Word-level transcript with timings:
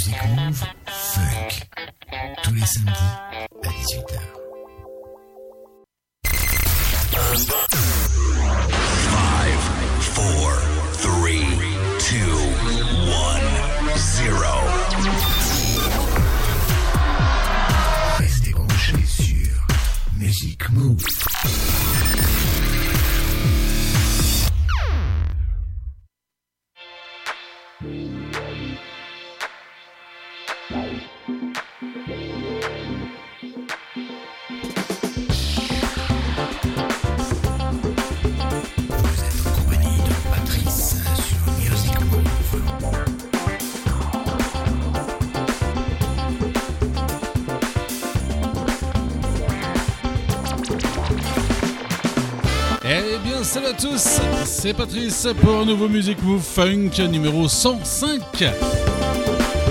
Music 0.00 0.16
Move 0.34 0.64
Funk. 0.86 1.68
Tous 2.42 2.54
les 2.54 2.64
samedis 2.64 2.90
à 3.62 3.68
18h. 3.68 4.18
Five, 9.10 9.62
four, 10.00 10.52
three, 10.94 11.44
two, 11.98 12.32
one, 13.10 13.44
zero. 13.98 14.54
Restez 18.18 18.52
branchés 18.52 19.04
sur 19.06 19.66
Music 20.16 20.70
Move. 20.70 21.04
C'est 54.62 54.74
Patrice 54.74 55.26
pour 55.40 55.64
nouveau 55.64 55.88
Music 55.88 56.22
Move 56.22 56.42
Funk 56.42 56.90
numéro 57.10 57.48
105. 57.48 58.20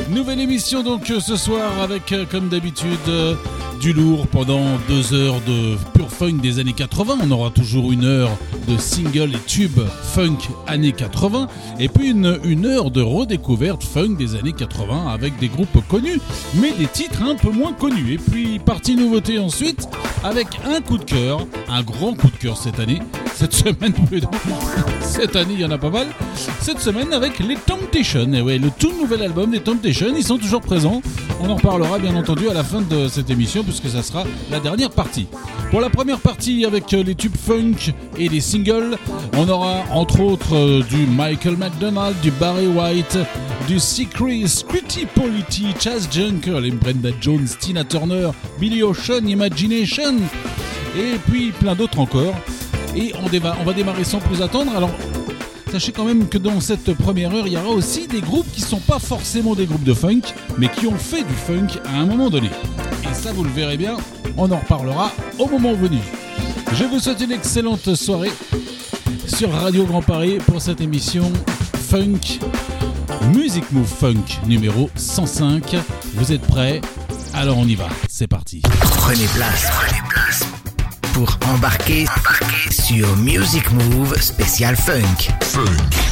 Nouvelle 0.10 0.40
émission 0.40 0.82
donc 0.82 1.06
ce 1.06 1.36
soir 1.36 1.80
avec, 1.80 2.12
euh, 2.12 2.26
comme 2.26 2.50
d'habitude, 2.50 2.98
euh, 3.08 3.36
du 3.80 3.94
lourd 3.94 4.26
pendant 4.26 4.64
deux 4.88 5.14
heures 5.14 5.42
de 5.42 5.78
pur 5.94 6.10
funk 6.10 6.40
des 6.42 6.58
années 6.58 6.74
80. 6.74 7.20
On 7.24 7.30
aura 7.30 7.52
toujours 7.52 7.92
une 7.92 8.04
heure 8.04 8.32
de 8.68 8.78
single 8.78 9.36
et 9.36 9.46
tube 9.46 9.80
funk 10.02 10.40
années 10.66 10.92
80 10.94 11.48
et 11.80 11.88
puis 11.88 12.10
une, 12.10 12.40
une 12.44 12.66
heure 12.66 12.90
de 12.90 13.04
redécouverte 13.04 13.84
funk 13.84 14.16
des 14.18 14.34
années 14.34 14.54
80 14.54 15.08
avec 15.08 15.38
des 15.38 15.50
groupes 15.50 15.88
connus 15.88 16.20
mais 16.56 16.72
des 16.72 16.88
titres 16.88 17.22
un 17.22 17.36
peu 17.36 17.52
moins 17.52 17.74
connus. 17.74 18.14
Et 18.14 18.18
puis 18.18 18.58
partie 18.58 18.96
nouveauté 18.96 19.38
ensuite 19.38 19.88
avec 20.24 20.48
un 20.66 20.82
coup 20.82 20.98
de 20.98 21.06
cœur, 21.06 21.46
un 21.68 21.84
grand 21.84 22.16
coup 22.16 22.32
de 22.32 22.38
cœur 22.38 22.58
cette 22.58 22.80
année. 22.80 23.02
Cette 23.40 23.54
semaine, 23.54 23.94
plutôt. 24.10 24.28
Cette 25.00 25.38
année, 25.38 25.54
il 25.54 25.62
y 25.62 25.66
en 25.66 25.72
a 25.72 25.78
pas 25.78 25.90
mal. 25.90 26.08
Cette 26.60 26.82
semaine, 26.82 27.14
avec 27.14 27.40
les 27.40 27.56
Temptations. 27.56 28.34
Et 28.34 28.42
ouais, 28.42 28.58
le 28.58 28.70
tout 28.70 28.92
nouvel 28.92 29.22
album 29.22 29.52
des 29.52 29.62
Temptations, 29.62 30.14
ils 30.14 30.26
sont 30.26 30.38
toujours 30.38 30.60
présents. 30.60 31.02
On 31.40 31.50
en 31.50 31.56
parlera 31.56 32.00
bien 32.00 32.18
entendu 32.18 32.50
à 32.50 32.54
la 32.54 32.66
fin 32.66 32.82
de 32.82 33.08
cette 33.08 33.30
émission, 33.30 33.64
puisque 33.64 33.88
ça 33.88 34.04
sera 34.04 34.26
la 34.52 34.60
dernière 34.60 34.90
partie. 34.90 35.28
Pour 35.72 35.80
la 35.80 35.90
première 35.90 36.20
partie, 36.20 36.66
avec 36.66 36.94
euh, 36.94 37.02
les 37.02 37.16
tubes 37.16 37.38
funk 37.38 37.94
et 38.18 38.28
les 38.28 38.42
singles, 38.42 38.98
on 39.38 39.48
aura 39.48 39.84
entre 39.90 40.20
autres 40.20 40.58
euh, 40.58 40.84
du 40.84 41.06
Michael 41.06 41.56
McDonald, 41.56 42.20
du 42.22 42.32
Barry 42.32 42.68
White, 42.68 43.20
du 43.70 43.80
Secret, 43.80 44.48
Scritti 44.48 45.06
Polity, 45.06 45.68
Chaz 45.80 46.10
Junker, 46.12 46.60
les 46.60 46.72
Brenda 46.72 47.12
Jones, 47.22 47.48
Tina 47.58 47.86
Turner, 47.86 48.32
Billy 48.60 48.84
Ocean, 48.84 49.26
Imagination, 49.26 50.18
et 50.98 51.18
puis 51.26 51.52
plein 51.52 51.76
d'autres 51.76 52.00
encore. 52.00 52.36
Et 52.96 53.14
on, 53.22 53.64
va 53.64 53.74
démarrer 53.74 54.04
sans 54.04 54.20
plus 54.20 54.42
attendre. 54.42 54.76
Alors, 54.76 54.92
sachez 55.72 55.92
quand 55.92 56.06
même 56.06 56.28
que 56.28 56.38
dans 56.38 56.60
cette 56.60 56.94
première 56.94 57.34
heure, 57.34 57.48
il 57.48 57.54
y 57.54 57.58
aura 57.58 57.70
aussi 57.70 58.08
des 58.08 58.22
groupes 58.22 58.52
qui 58.52 58.62
sont 58.62 58.80
pas 58.80 59.00
forcément 59.00 59.56
des 59.56 59.66
groupes 59.66 59.84
de 59.84 59.94
funk, 59.94 60.22
mais 60.58 60.70
qui 60.70 60.88
ont 60.88 60.98
fait 60.98 61.24
du 61.24 61.34
funk 61.34 61.80
à 61.86 62.00
un 62.00 62.06
moment 62.06 62.30
donné. 62.30 62.50
Et 63.10 63.14
ça, 63.14 63.32
vous 63.32 63.44
le 63.44 63.52
verrez 63.52 63.78
bien, 63.78 63.98
on 64.38 64.52
en 64.52 64.58
reparlera 64.58 65.12
au 65.38 65.48
moment 65.48 65.74
venu. 65.74 66.00
Je 66.74 66.84
vous 66.84 67.00
souhaite 67.00 67.22
une 67.22 67.32
excellente 67.32 67.96
soirée 67.96 68.32
sur 69.28 69.52
Radio 69.52 69.86
Grand 69.86 70.02
Paris 70.02 70.38
pour 70.46 70.62
cette 70.62 70.82
émission 70.82 71.32
Funk, 71.90 72.40
Music 73.34 73.64
Move 73.72 73.88
Funk 73.88 74.46
numéro 74.46 74.90
105. 74.96 75.76
Vous 76.16 76.32
êtes 76.32 76.42
prêts? 76.42 76.82
Alors 77.34 77.58
on 77.58 77.66
y 77.66 77.76
va, 77.76 77.88
c'est 78.10 78.28
parti. 78.28 78.62
Prenez 78.82 79.26
place, 79.36 79.68
prenez 79.72 80.02
place 80.10 80.29
pour 81.26 81.38
embarquer, 81.50 82.06
embarquer 82.18 82.72
sur 82.72 83.18
Music 83.18 83.70
Move 83.72 84.16
spécial 84.22 84.76
Funk. 84.78 85.30
Vous 85.54 86.09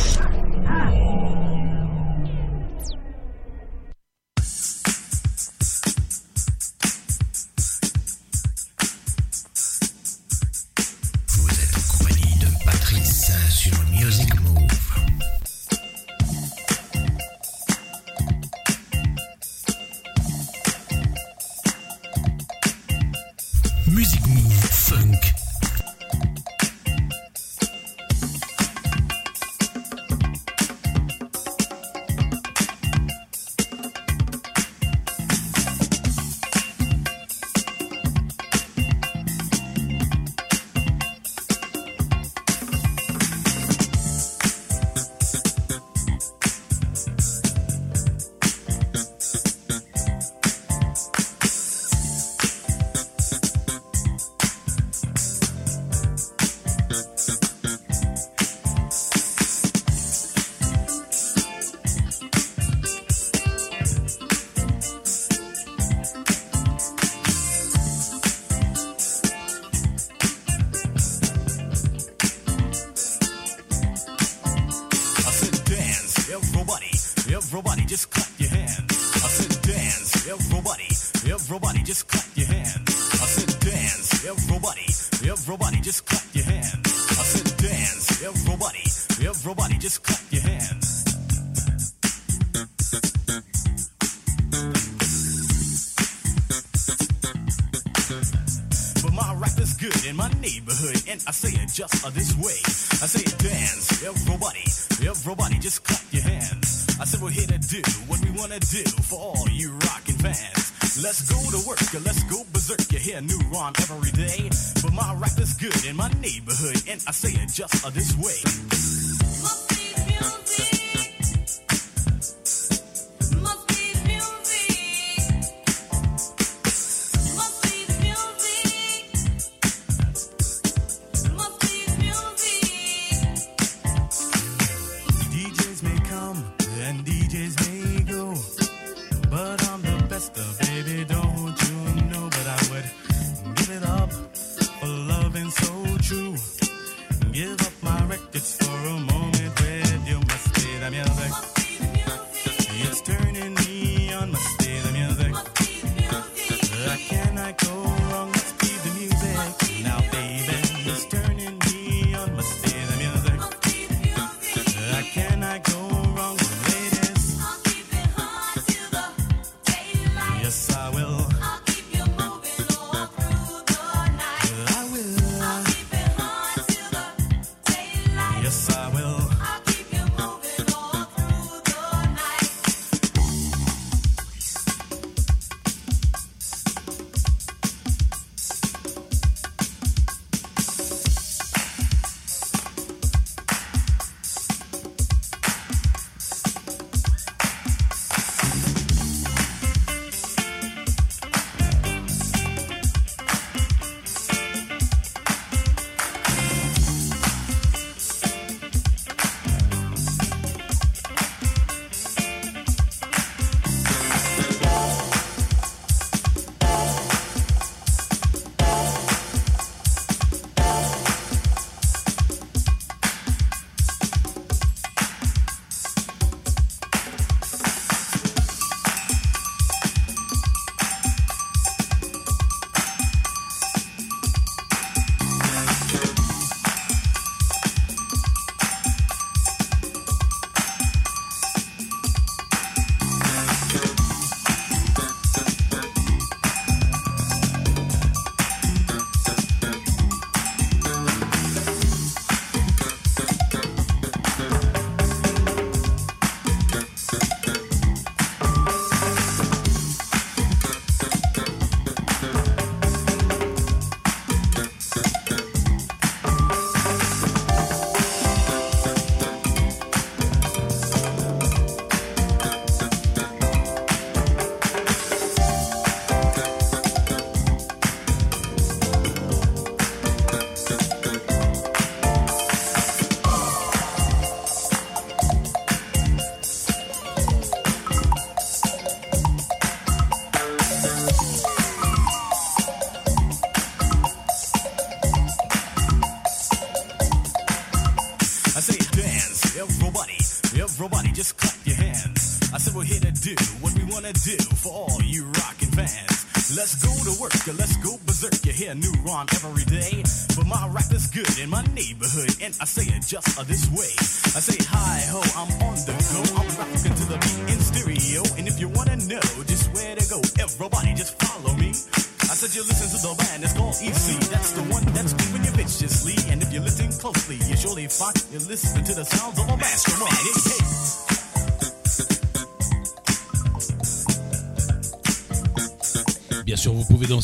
just 117.58 117.88
a 117.88 117.90
this 117.90 118.16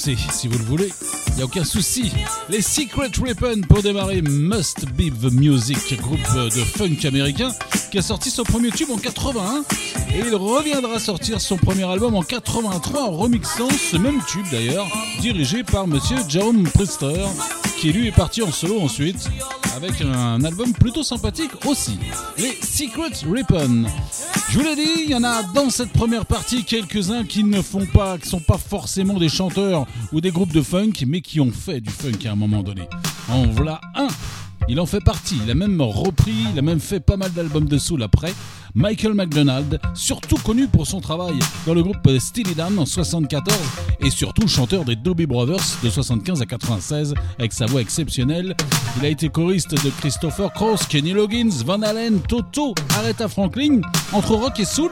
si 0.04 0.50
vous 0.50 0.58
le 0.58 0.66
voulez. 0.66 0.92
Il 1.30 1.36
n'y 1.36 1.42
a 1.44 1.46
aucun 1.46 1.64
souci. 1.64 2.12
Les 2.50 2.62
Secret 2.62 3.10
Weapon 3.22 3.62
pour 3.70 3.82
démarrer 3.82 4.22
Must 4.22 4.86
Be 4.98 5.10
the 5.10 5.32
Music, 5.32 5.98
groupe 6.02 6.20
de 6.36 6.50
funk 6.50 7.08
américain 7.08 7.52
qui 7.90 8.00
a 8.00 8.02
sorti 8.02 8.30
son 8.30 8.44
premier 8.44 8.70
tube 8.72 8.90
en 8.92 8.98
81 8.98 9.64
et 10.14 10.20
il 10.28 10.36
reviendra 10.36 11.00
sortir 11.00 11.40
son 11.40 11.56
premier 11.56 11.86
album 11.86 12.16
en 12.16 12.22
83 12.22 13.02
en 13.02 13.12
remixant 13.12 13.70
ce 13.70 13.96
même 13.96 14.20
tube 14.28 14.46
d'ailleurs, 14.52 14.88
dirigé 15.22 15.64
par 15.64 15.88
monsieur 15.88 16.18
Jaume 16.28 16.64
Priester 16.74 17.26
qui 17.78 17.94
lui 17.94 18.08
est 18.08 18.12
parti 18.12 18.42
en 18.42 18.52
solo 18.52 18.82
ensuite 18.82 19.30
avec 19.76 20.02
un 20.02 20.44
album 20.44 20.74
plutôt 20.74 21.04
sympathique 21.04 21.52
aussi. 21.66 21.98
Les 22.38 22.58
Secret 22.62 23.26
Weapon. 23.26 23.86
Je 24.54 24.60
vous 24.60 24.66
l'ai 24.66 24.76
dit, 24.76 25.06
il 25.06 25.10
y 25.10 25.16
en 25.16 25.24
a 25.24 25.42
dans 25.42 25.72
cette 25.72 25.92
première 25.92 26.28
partie 26.28 26.64
quelques-uns 26.64 27.24
qui 27.24 27.44
ne 27.44 27.60
font 27.60 27.88
pas, 27.88 28.20
qui 28.20 28.30
sont 28.30 28.40
pas 28.40 28.60
forcément 28.60 29.18
des 29.18 29.28
chanteurs 29.28 29.88
ou 30.12 30.22
des 30.22 30.30
groupes 30.30 30.54
de 30.54 30.62
funk, 30.62 30.92
mais 31.08 31.22
qui 31.22 31.40
ont 31.40 31.52
fait 31.52 31.82
du 31.82 31.90
funk 31.90 32.28
à 32.28 32.34
un 32.34 32.36
moment 32.36 32.62
donné. 32.62 32.84
En 33.30 33.48
voilà 33.48 33.82
un. 33.96 34.06
Il 34.70 34.80
en 34.80 34.86
fait 34.86 35.04
partie. 35.04 35.40
Il 35.44 35.50
a 35.50 35.56
même 35.56 35.82
repris, 35.82 36.36
il 36.54 36.60
a 36.60 36.62
même 36.62 36.80
fait 36.80 37.00
pas 37.00 37.18
mal 37.18 37.34
d'albums 37.34 37.68
de 37.68 37.80
soul 37.80 38.04
après. 38.04 38.32
Michael 38.76 39.14
McDonald, 39.14 39.80
surtout 39.94 40.38
connu 40.38 40.68
pour 40.68 40.88
son 40.88 41.00
travail 41.00 41.38
dans 41.68 41.76
le 41.76 41.84
groupe 41.84 42.10
Steely 42.18 42.56
Dan 42.56 42.80
en 42.80 42.88
74 42.88 43.56
et 44.00 44.10
surtout 44.10 44.48
chanteur 44.48 44.84
des 44.84 44.96
Doobie 44.96 45.28
Brothers 45.28 45.78
de 45.84 45.90
75 45.92 46.42
à 46.42 46.46
96 46.48 47.14
avec 47.38 47.54
sa 47.54 47.68
voix 47.68 47.82
exceptionnelle. 47.82 48.56
Il 48.98 49.06
a 49.06 49.10
été 49.10 49.30
choriste 49.30 49.72
de 49.72 49.90
Christopher 50.00 50.52
Cross, 50.54 50.88
Kenny 50.88 51.14
Loggins, 51.14 51.52
Van 51.64 51.84
Halen, 51.84 52.20
Toto, 52.28 52.74
Aretha 52.98 53.28
Franklin, 53.28 53.82
entre 54.12 54.34
rock 54.34 54.60
et 54.60 54.66
soul. 54.66 54.92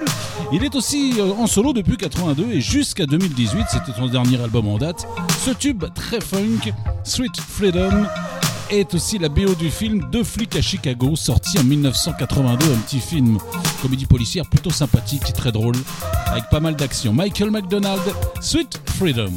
Il 0.54 0.64
est 0.64 0.76
aussi 0.76 1.16
euh, 1.18 1.32
en 1.32 1.48
solo 1.48 1.74
depuis 1.74 1.98
82 1.98 2.52
et 2.52 2.62
jusqu'à 2.62 3.08
2018, 3.08 3.66
c'était 3.72 3.98
son 3.98 4.08
dernier 4.08 4.40
album 4.40 4.68
en 4.68 4.78
date. 4.78 5.08
Ce 5.44 5.50
tube 5.52 5.86
très 5.96 6.22
funk, 6.22 6.72
Sweet 7.04 7.40
Freedom, 7.40 8.06
est 8.72 8.94
aussi 8.96 9.18
la 9.18 9.30
BO 9.30 9.54
du 9.56 9.70
film 9.70 10.08
Deux 10.12 10.24
flics 10.24 10.56
à 10.56 10.62
Chicago, 10.62 11.16
sorti 11.16 11.60
en 11.60 11.64
1982, 11.64 12.66
un 12.66 12.78
petit 12.78 13.00
film 13.00 13.38
comédie 13.82 14.06
policière 14.06 14.46
plutôt 14.50 14.70
sympathique 14.70 15.30
et 15.30 15.34
très 15.34 15.52
drôle, 15.52 15.76
avec 16.28 16.46
pas 16.50 16.60
mal 16.60 16.76
d'action. 16.76 17.14
Michael 17.14 17.52
McDonald, 17.52 18.02
Sweet 18.40 18.80
Freedom. 18.98 19.32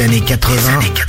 Années 0.00 0.20
80, 0.20 1.05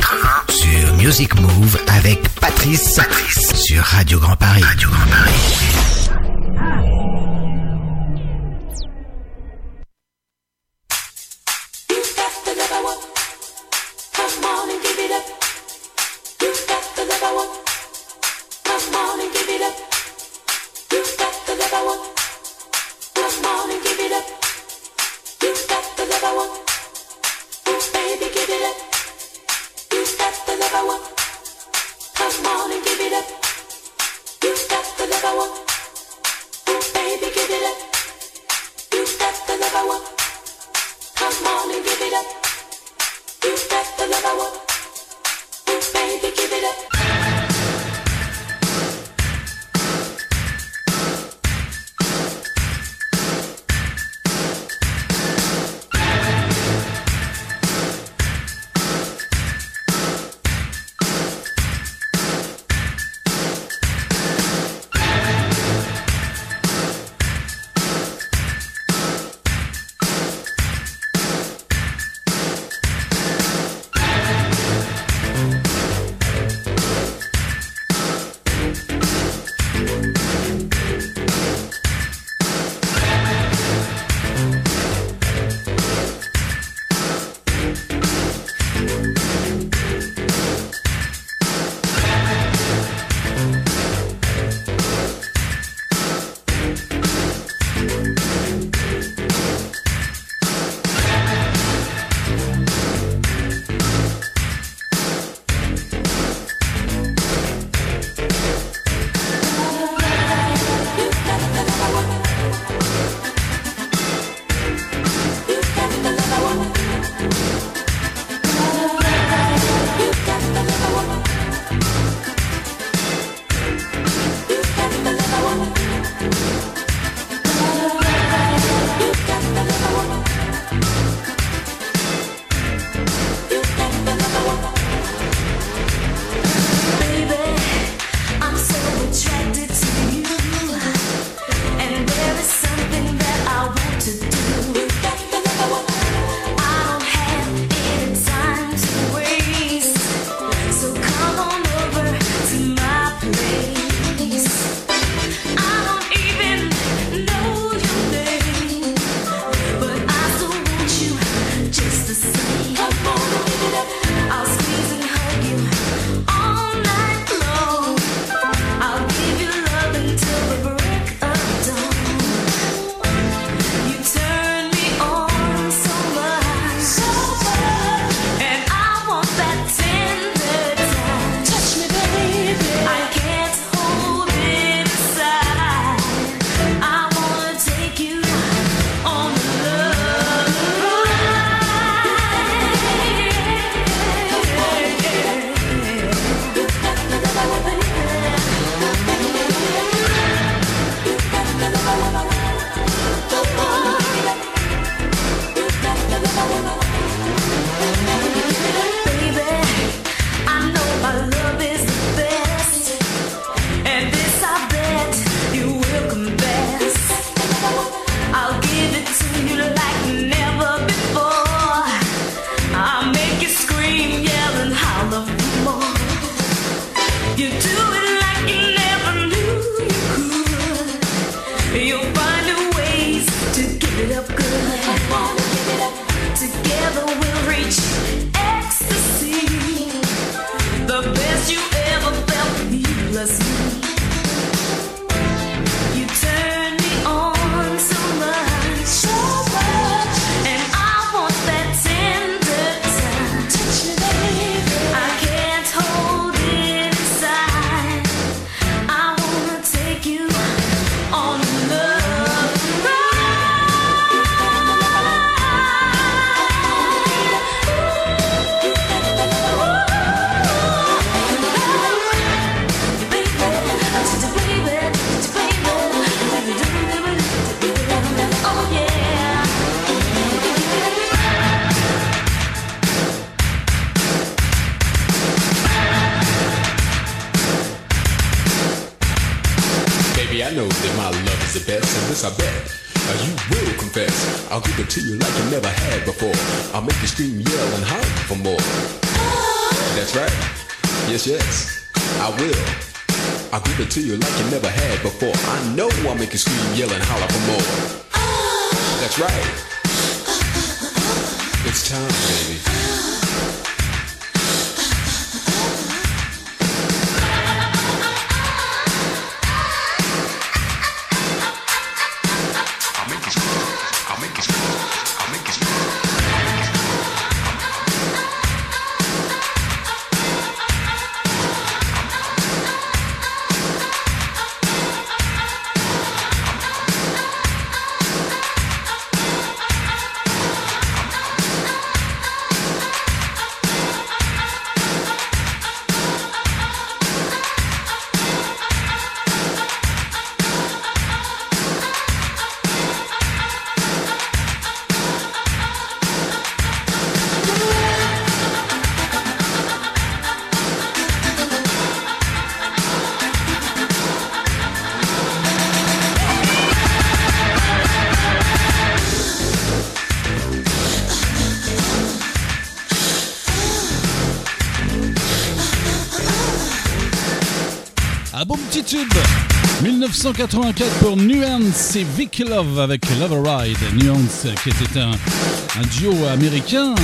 1984 380.17 380.89
pour 380.99 381.15
Nuance 381.15 381.95
et 381.95 382.03
Vicky 382.03 382.43
Love 382.43 382.79
avec 382.79 383.05
Love 383.19 383.39
Ride. 383.43 383.77
Nuance 384.01 384.47
qui 384.63 384.69
était 384.69 384.99
un, 384.99 385.11
un 385.11 385.85
duo 385.99 386.11
américain 386.25 386.95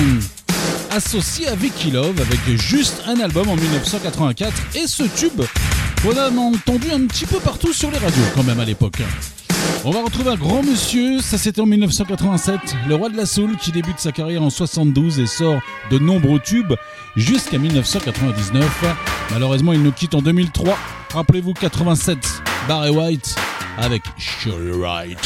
associé 0.89 1.47
à 1.47 1.53
Vicky 1.53 1.91
Love 1.91 2.19
avec 2.19 2.39
juste 2.59 3.03
un 3.05 3.19
album 3.19 3.49
en 3.49 3.55
1984 3.55 4.51
et 4.75 4.87
ce 4.87 5.03
tube 5.03 5.43
qu'on 6.01 6.17
a 6.17 6.31
entendu 6.31 6.89
un 6.91 7.05
petit 7.05 7.27
peu 7.27 7.37
partout 7.37 7.71
sur 7.71 7.91
les 7.91 7.99
radios 7.99 8.23
quand 8.33 8.43
même 8.43 8.59
à 8.59 8.65
l'époque. 8.65 9.03
On 9.85 9.91
va 9.91 10.01
retrouver 10.01 10.31
un 10.31 10.35
grand 10.35 10.63
monsieur, 10.63 11.19
ça 11.19 11.37
c'était 11.37 11.61
en 11.61 11.67
1987, 11.67 12.59
le 12.87 12.95
roi 12.95 13.09
de 13.09 13.17
la 13.17 13.27
soul 13.27 13.57
qui 13.57 13.71
débute 13.71 13.99
sa 13.99 14.11
carrière 14.11 14.41
en 14.41 14.49
72 14.49 15.19
et 15.19 15.27
sort 15.27 15.61
de 15.91 15.99
nombreux 15.99 16.39
tubes 16.39 16.73
jusqu'à 17.15 17.59
1999. 17.59 18.85
Malheureusement, 19.31 19.73
il 19.73 19.83
nous 19.83 19.91
quitte 19.91 20.15
en 20.15 20.21
2003. 20.23 20.77
Rappelez-vous 21.13 21.53
87, 21.53 22.42
Barry 22.67 22.91
White 22.91 23.35
avec 23.77 24.03
Sure 24.17 24.61
You're 24.61 24.77
Right. 24.77 25.19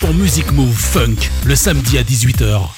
Pour 0.00 0.12
Music 0.14 0.50
Move 0.50 0.74
Funk, 0.74 1.30
le 1.44 1.54
samedi 1.54 1.96
à 1.96 2.02
18h. 2.02 2.77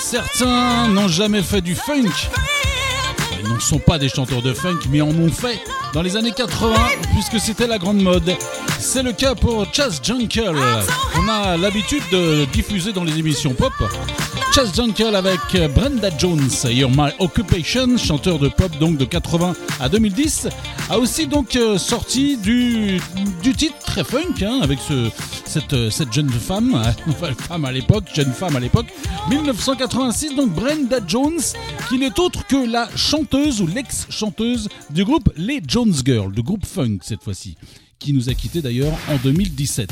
Certains 0.00 0.88
n'ont 0.88 1.08
jamais 1.08 1.42
fait 1.42 1.60
du 1.60 1.74
funk. 1.74 2.10
Ils 3.42 3.52
ne 3.52 3.58
sont 3.58 3.78
pas 3.78 3.98
des 3.98 4.08
chanteurs 4.08 4.42
de 4.42 4.54
funk, 4.54 4.78
mais 4.90 5.00
en 5.00 5.08
ont 5.10 5.30
fait 5.30 5.60
dans 5.92 6.02
les 6.02 6.16
années 6.16 6.32
80, 6.32 6.74
puisque 7.12 7.38
c'était 7.44 7.66
la 7.66 7.78
grande 7.78 8.00
mode. 8.00 8.34
C'est 8.78 9.02
le 9.02 9.12
cas 9.12 9.34
pour 9.34 9.66
Chas 9.72 10.00
Junkel. 10.02 10.56
On 11.16 11.28
a 11.28 11.56
l'habitude 11.56 12.02
de 12.10 12.46
diffuser 12.46 12.92
dans 12.92 13.04
les 13.04 13.18
émissions 13.18 13.54
pop. 13.54 13.72
Chas 14.54 14.72
Junkel 14.74 15.14
avec 15.14 15.40
Brenda 15.74 16.10
Jones, 16.16 16.48
You're 16.64 16.90
My 16.90 17.10
Occupation, 17.18 17.96
chanteur 17.98 18.38
de 18.38 18.48
pop 18.48 18.70
donc 18.78 18.96
de 18.96 19.04
80 19.04 19.54
à 19.80 19.88
2010, 19.88 20.48
a 20.90 20.98
aussi 20.98 21.26
donc 21.26 21.56
euh, 21.56 21.76
sorti 21.76 22.36
du, 22.36 23.00
titre 23.56 23.74
très 23.84 24.04
funk 24.04 24.42
hein, 24.42 24.60
avec 24.62 24.78
ce, 24.78 25.10
cette, 25.44 26.12
jeune 26.12 26.30
femme, 26.30 26.80
femme 27.48 27.64
à 27.64 27.72
l'époque, 27.72 28.04
jeune 28.14 28.32
femme 28.32 28.56
à 28.56 28.60
l'époque, 28.60 28.86
1986 29.28 30.34
donc 30.34 30.50
Brenda 30.52 30.98
Jones, 31.06 31.40
qui 31.88 31.98
n'est 31.98 32.20
autre 32.20 32.46
que 32.46 32.70
la 32.70 32.88
chanteuse 32.94 33.62
ou 33.62 33.66
l'ex-chanteuse 33.66 34.68
du 34.90 35.04
groupe 35.04 35.32
Les 35.36 35.62
Jones 35.66 35.94
Girls, 36.04 36.32
du 36.32 36.42
groupe 36.42 36.66
funk 36.66 36.98
cette 37.02 37.22
fois-ci 37.22 37.56
qui 38.04 38.12
nous 38.12 38.28
a 38.28 38.34
quittés 38.34 38.60
d'ailleurs 38.60 38.92
en 39.08 39.16
2017. 39.16 39.90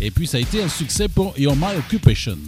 Et 0.00 0.12
puis 0.12 0.28
ça 0.28 0.36
a 0.36 0.40
été 0.40 0.62
un 0.62 0.68
succès 0.68 1.08
pour 1.08 1.36
You're 1.36 1.56
My 1.56 1.76
Occupation. 1.78 2.38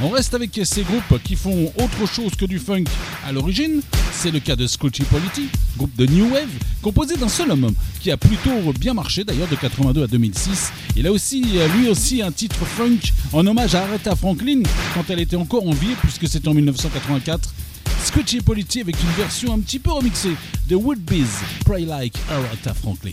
On 0.00 0.08
reste 0.08 0.34
avec 0.34 0.60
ces 0.64 0.82
groupes 0.82 1.22
qui 1.22 1.36
font 1.36 1.72
autre 1.76 2.12
chose 2.12 2.34
que 2.34 2.44
du 2.44 2.58
funk 2.58 2.84
à 3.24 3.30
l'origine. 3.30 3.80
C'est 4.12 4.32
le 4.32 4.40
cas 4.40 4.56
de 4.56 4.66
Scoochie 4.66 5.04
Polity, 5.04 5.48
groupe 5.76 5.94
de 5.96 6.06
New 6.06 6.28
Wave, 6.32 6.50
composé 6.82 7.16
d'un 7.16 7.28
seul 7.28 7.52
homme, 7.52 7.72
qui 8.00 8.10
a 8.10 8.16
plutôt 8.16 8.72
bien 8.78 8.94
marché 8.94 9.22
d'ailleurs 9.22 9.48
de 9.48 9.54
82 9.54 10.02
à 10.02 10.06
2006. 10.08 10.72
Il 10.98 11.06
a 11.06 11.12
aussi, 11.12 11.44
lui 11.76 11.88
aussi, 11.88 12.22
un 12.22 12.32
titre 12.32 12.64
funk 12.64 12.98
en 13.32 13.46
hommage 13.46 13.76
à 13.76 13.84
Aretha 13.84 14.16
Franklin 14.16 14.62
quand 14.94 15.04
elle 15.10 15.20
était 15.20 15.36
encore 15.36 15.64
en 15.64 15.70
vie, 15.70 15.94
puisque 16.02 16.26
c'était 16.26 16.48
en 16.48 16.54
1984. 16.54 17.54
Scotchy 18.02 18.40
Polity 18.40 18.80
avec 18.80 18.96
une 19.00 19.10
version 19.10 19.52
un 19.54 19.60
petit 19.60 19.78
peu 19.78 19.92
remixée 19.92 20.34
de 20.68 20.74
Woodbees, 20.74 21.44
Pray 21.64 21.84
Like 21.84 22.16
Aretha 22.28 22.74
Franklin. 22.74 23.12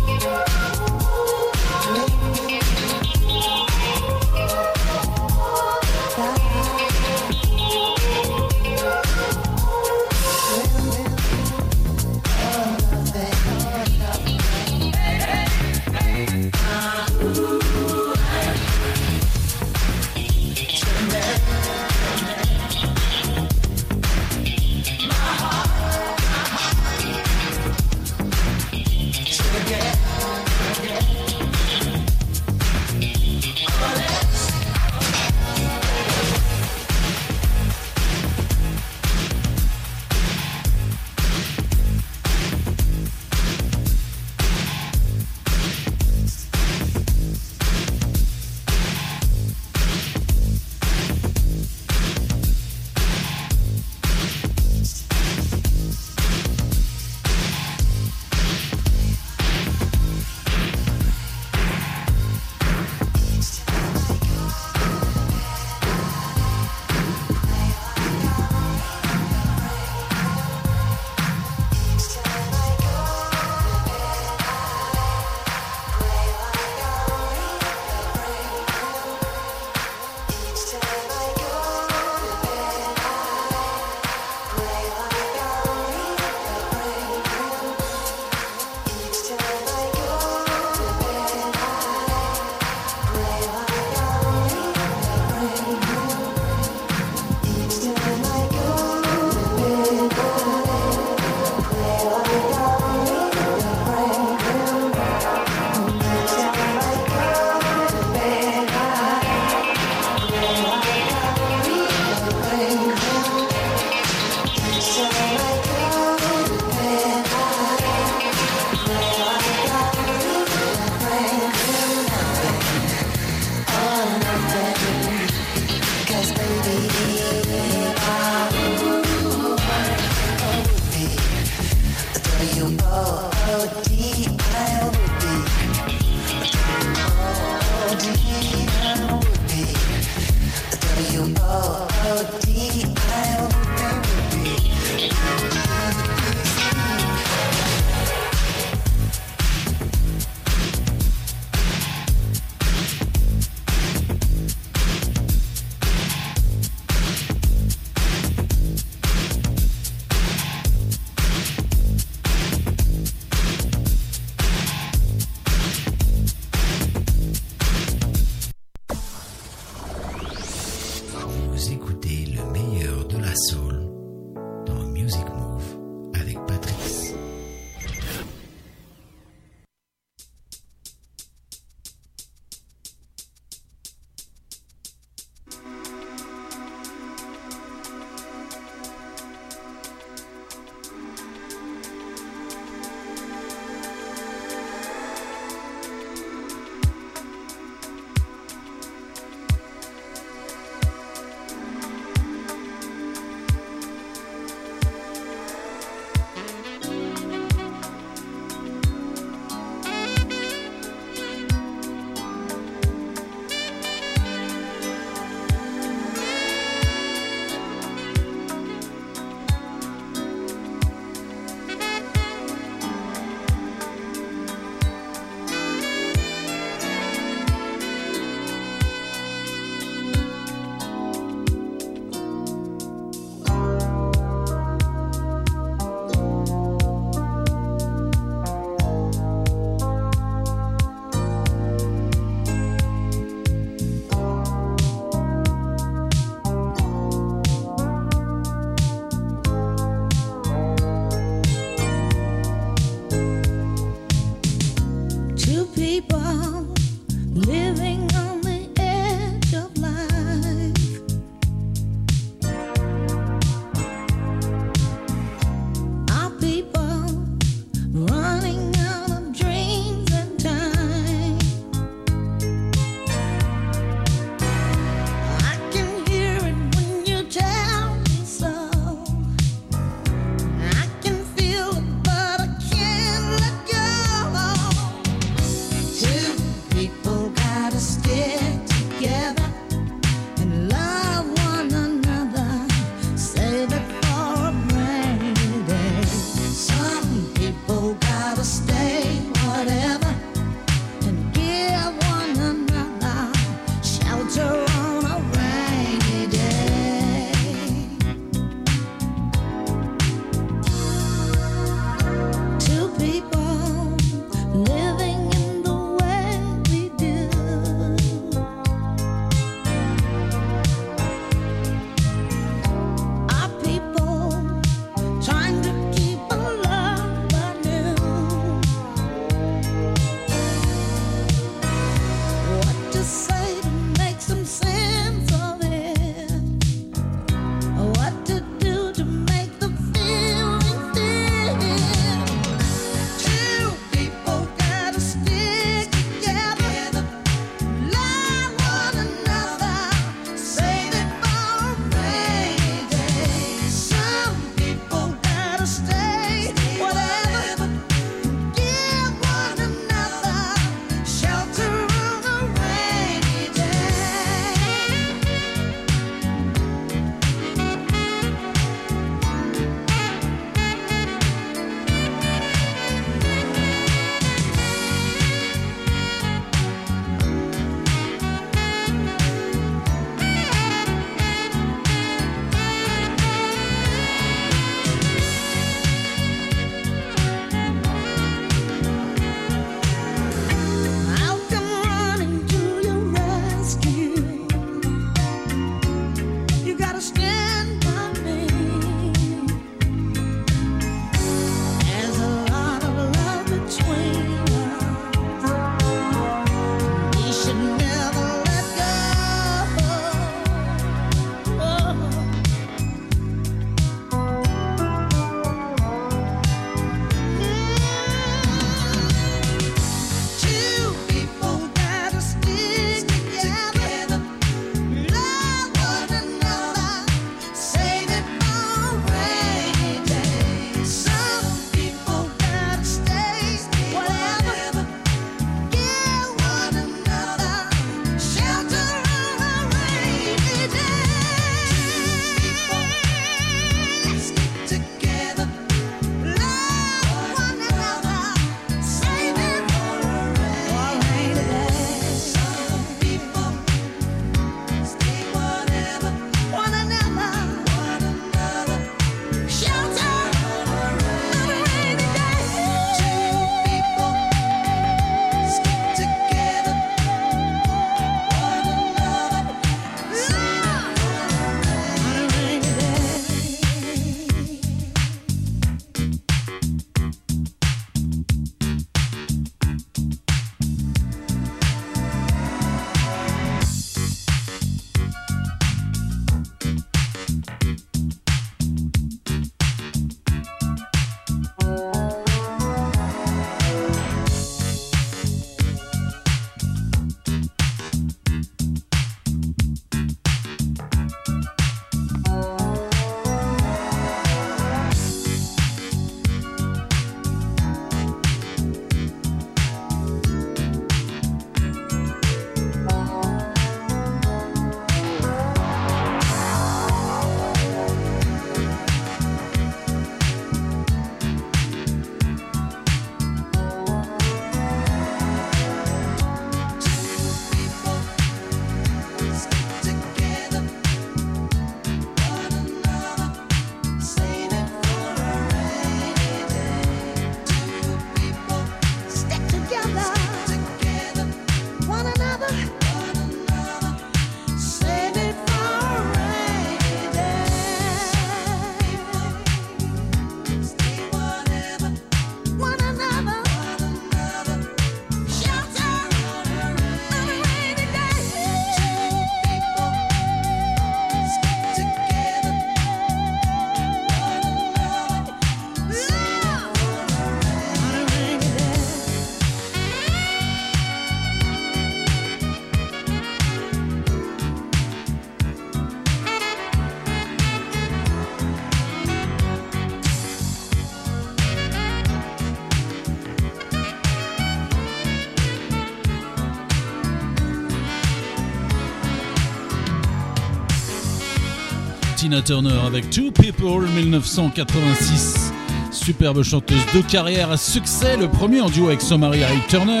Tina 592.36 592.42
Turner 592.42 592.78
avec 592.86 593.08
Two 593.08 593.30
People 593.30 593.88
1986. 593.88 595.52
Superbe 595.90 596.42
chanteuse 596.42 596.84
de 596.94 597.00
carrière 597.00 597.50
à 597.50 597.56
succès, 597.56 598.18
le 598.18 598.28
premier 598.28 598.60
en 598.60 598.68
duo 598.68 598.88
avec 598.88 599.00
son 599.00 599.16
mari 599.16 599.42
Harry 599.42 599.60
Turner 599.68 600.00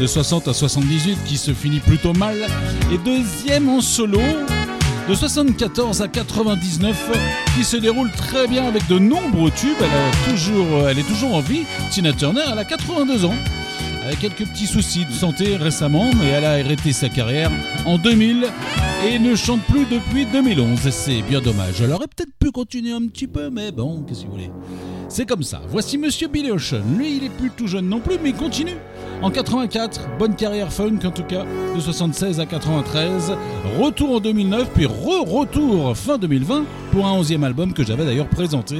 de 0.00 0.06
60 0.06 0.48
à 0.48 0.54
78 0.54 1.18
qui 1.26 1.36
se 1.36 1.52
finit 1.52 1.80
plutôt 1.80 2.14
mal 2.14 2.36
et 2.90 2.96
deuxième 2.96 3.68
en 3.68 3.82
solo 3.82 4.20
de 5.08 5.14
74 5.14 6.00
à 6.00 6.08
99 6.08 7.10
qui 7.54 7.64
se 7.64 7.76
déroule 7.76 8.10
très 8.12 8.48
bien 8.48 8.66
avec 8.66 8.86
de 8.86 8.98
nombreux 8.98 9.50
tubes. 9.50 9.76
Elle, 9.80 10.86
a 10.86 10.90
elle 10.90 10.98
est 10.98 11.02
toujours 11.02 11.34
en 11.34 11.40
vie. 11.40 11.64
Tina 11.90 12.14
Turner, 12.14 12.44
elle 12.50 12.58
a 12.58 12.64
82 12.64 13.26
ans. 13.26 13.34
Avec 14.04 14.20
quelques 14.20 14.46
petits 14.46 14.66
soucis 14.66 15.04
de 15.04 15.12
santé 15.12 15.56
récemment, 15.56 16.10
mais 16.18 16.28
elle 16.28 16.44
a 16.44 16.52
arrêté 16.52 16.92
sa 16.92 17.10
carrière 17.10 17.50
en 17.84 17.98
2000 17.98 18.46
et 19.06 19.18
ne 19.18 19.34
chante 19.34 19.62
plus 19.62 19.84
depuis 19.86 20.26
2011. 20.26 20.86
Et 20.86 20.90
c'est 20.90 21.22
bien 21.22 21.40
dommage. 21.40 21.80
Elle 21.82 21.92
aurait 21.92 22.06
peut-être 22.06 22.32
pu 22.38 22.50
continuer 22.50 22.92
un 22.92 23.06
petit 23.06 23.26
peu, 23.26 23.50
mais 23.50 23.72
bon, 23.72 24.02
qu'est-ce 24.02 24.22
que 24.22 24.26
vous 24.26 24.32
voulez. 24.32 24.50
C'est 25.08 25.26
comme 25.26 25.42
ça. 25.42 25.60
Voici 25.68 25.98
Monsieur 25.98 26.28
Billy 26.28 26.50
Ocean. 26.50 26.82
Lui, 26.96 27.16
il 27.16 27.24
est 27.24 27.30
plus 27.30 27.50
tout 27.50 27.66
jeune 27.66 27.88
non 27.88 28.00
plus, 28.00 28.16
mais 28.22 28.30
il 28.30 28.36
continue. 28.36 28.76
En 29.22 29.30
84, 29.30 30.18
bonne 30.18 30.34
carrière 30.34 30.72
funk 30.72 30.98
en 31.04 31.10
tout 31.10 31.22
cas, 31.22 31.44
de 31.74 31.80
76 31.80 32.40
à 32.40 32.46
93. 32.46 33.32
Retour 33.78 34.16
en 34.16 34.20
2009, 34.20 34.70
puis 34.74 34.86
re-retour 34.86 35.96
fin 35.96 36.18
2020 36.18 36.64
pour 36.90 37.06
un 37.06 37.20
11e 37.20 37.44
album 37.44 37.72
que 37.72 37.84
j'avais 37.84 38.04
d'ailleurs 38.04 38.28
présenté. 38.28 38.78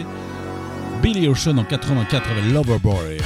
Billy 1.03 1.29
Ocean 1.29 1.59
en 1.59 1.65
84 1.65 2.31
avec 2.31 2.53
Loverboy. 2.53 3.19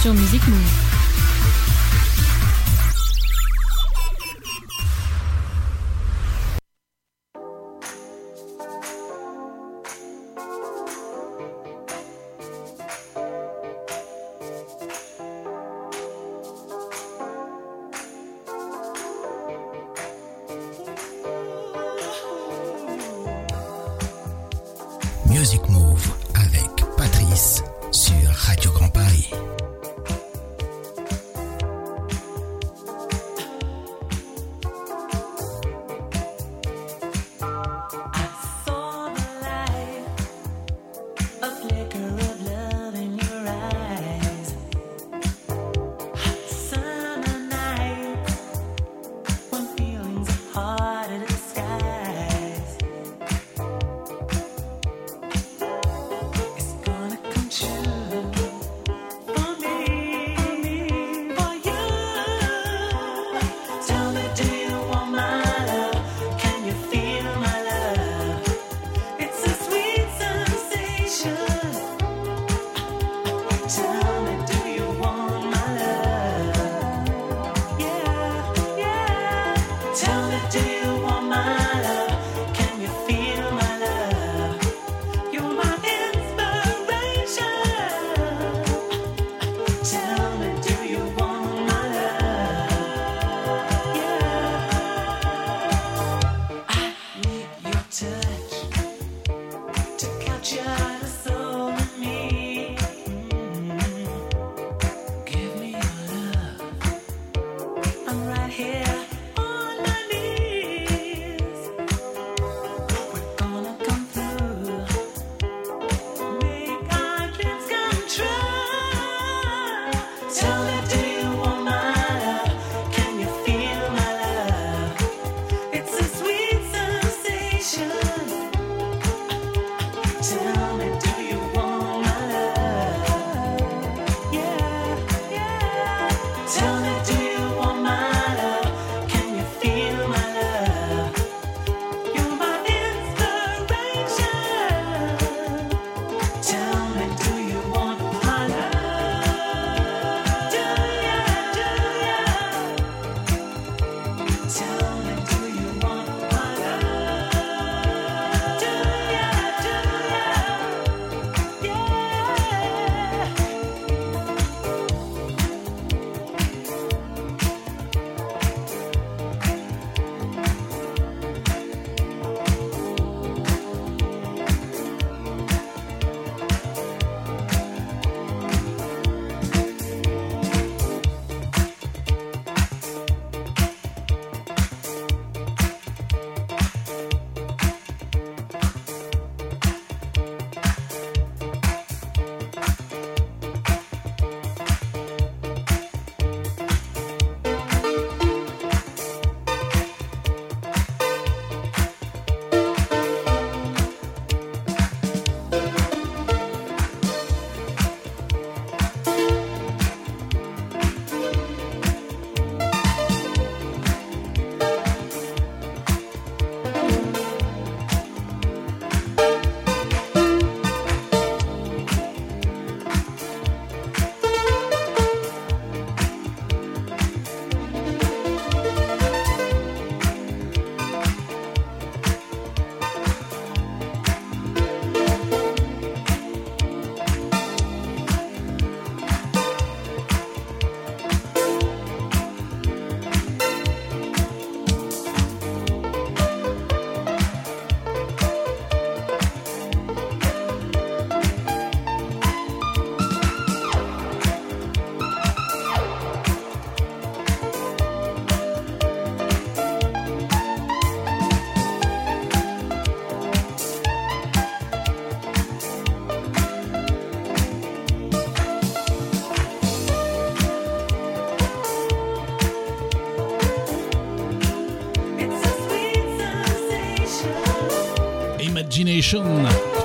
Sur 0.00 0.14
Music 0.14 0.46
Move. 0.48 0.83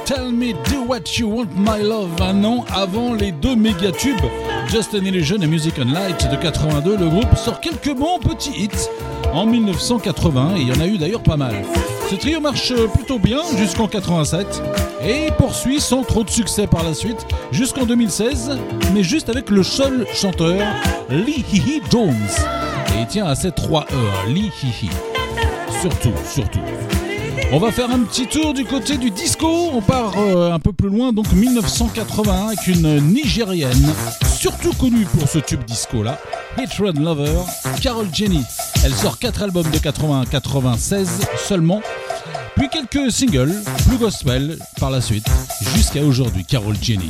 Tell 0.05 0.31
me, 0.31 0.53
do 0.67 0.81
what 0.81 1.19
you 1.19 1.27
want, 1.27 1.49
my 1.55 1.79
love. 1.83 2.09
Un 2.21 2.43
an 2.43 2.65
avant 2.73 3.13
les 3.13 3.31
deux 3.31 3.55
méga 3.55 3.91
tubes, 3.91 4.17
Just 4.67 4.95
an 4.95 5.05
Illusion 5.05 5.37
et 5.43 5.45
Music 5.45 5.75
and 5.77 5.93
Light 5.93 6.27
de 6.31 6.35
82, 6.35 6.97
le 6.97 7.07
groupe 7.07 7.37
sort 7.37 7.61
quelques 7.61 7.95
bons 7.95 8.17
petits 8.17 8.63
hits 8.63 8.89
en 9.31 9.45
1980 9.45 10.55
et 10.55 10.61
il 10.61 10.67
y 10.69 10.71
en 10.71 10.81
a 10.81 10.87
eu 10.87 10.97
d'ailleurs 10.97 11.21
pas 11.21 11.37
mal. 11.37 11.53
Ce 12.09 12.15
trio 12.15 12.39
marche 12.39 12.73
plutôt 12.95 13.19
bien 13.19 13.41
jusqu'en 13.59 13.87
87 13.87 14.63
et 15.07 15.27
poursuit 15.37 15.79
sans 15.79 16.01
trop 16.01 16.23
de 16.23 16.31
succès 16.31 16.65
par 16.65 16.83
la 16.83 16.95
suite 16.95 17.27
jusqu'en 17.51 17.85
2016, 17.85 18.57
mais 18.95 19.03
juste 19.03 19.29
avec 19.29 19.51
le 19.51 19.61
seul 19.61 20.07
chanteur 20.15 20.59
Lee 21.11 21.45
Hee 21.53 21.83
Jones. 21.91 22.15
Et 22.95 23.01
il 23.01 23.07
tient 23.07 23.27
à 23.27 23.35
ses 23.35 23.51
3 23.51 23.85
E, 23.91 24.29
Lee 24.29 24.51
Hee 24.63 24.89
Surtout, 25.79 26.13
surtout. 26.25 26.59
On 27.51 27.57
va 27.57 27.71
faire 27.71 27.89
un 27.89 28.03
petit 28.03 28.27
tour 28.27 28.53
du 28.53 28.63
côté 28.63 28.97
du 28.97 29.09
disco. 29.09 29.47
On 29.73 29.81
part 29.81 30.13
euh, 30.19 30.51
un 30.51 30.59
peu 30.59 30.71
plus 30.71 30.89
loin, 30.89 31.11
donc 31.11 31.31
1981, 31.31 32.47
avec 32.47 32.67
une 32.67 32.99
Nigérienne, 32.99 33.91
surtout 34.37 34.71
connue 34.73 35.05
pour 35.17 35.27
ce 35.27 35.39
tube 35.39 35.63
disco 35.65 36.03
là, 36.03 36.19
Hit 36.59 36.77
Lover, 36.77 37.41
Carol 37.81 38.07
Jenny. 38.13 38.43
Elle 38.85 38.93
sort 38.93 39.17
4 39.17 39.41
albums 39.43 39.69
de 39.71 39.79
80 39.79 40.21
à 40.21 40.25
96 40.27 41.21
seulement, 41.37 41.81
puis 42.55 42.69
quelques 42.69 43.11
singles, 43.11 43.55
plus 43.87 43.97
gospel 43.97 44.59
par 44.79 44.91
la 44.91 45.01
suite, 45.01 45.27
jusqu'à 45.75 46.03
aujourd'hui, 46.03 46.45
Carol 46.45 46.75
Jenny. 46.79 47.09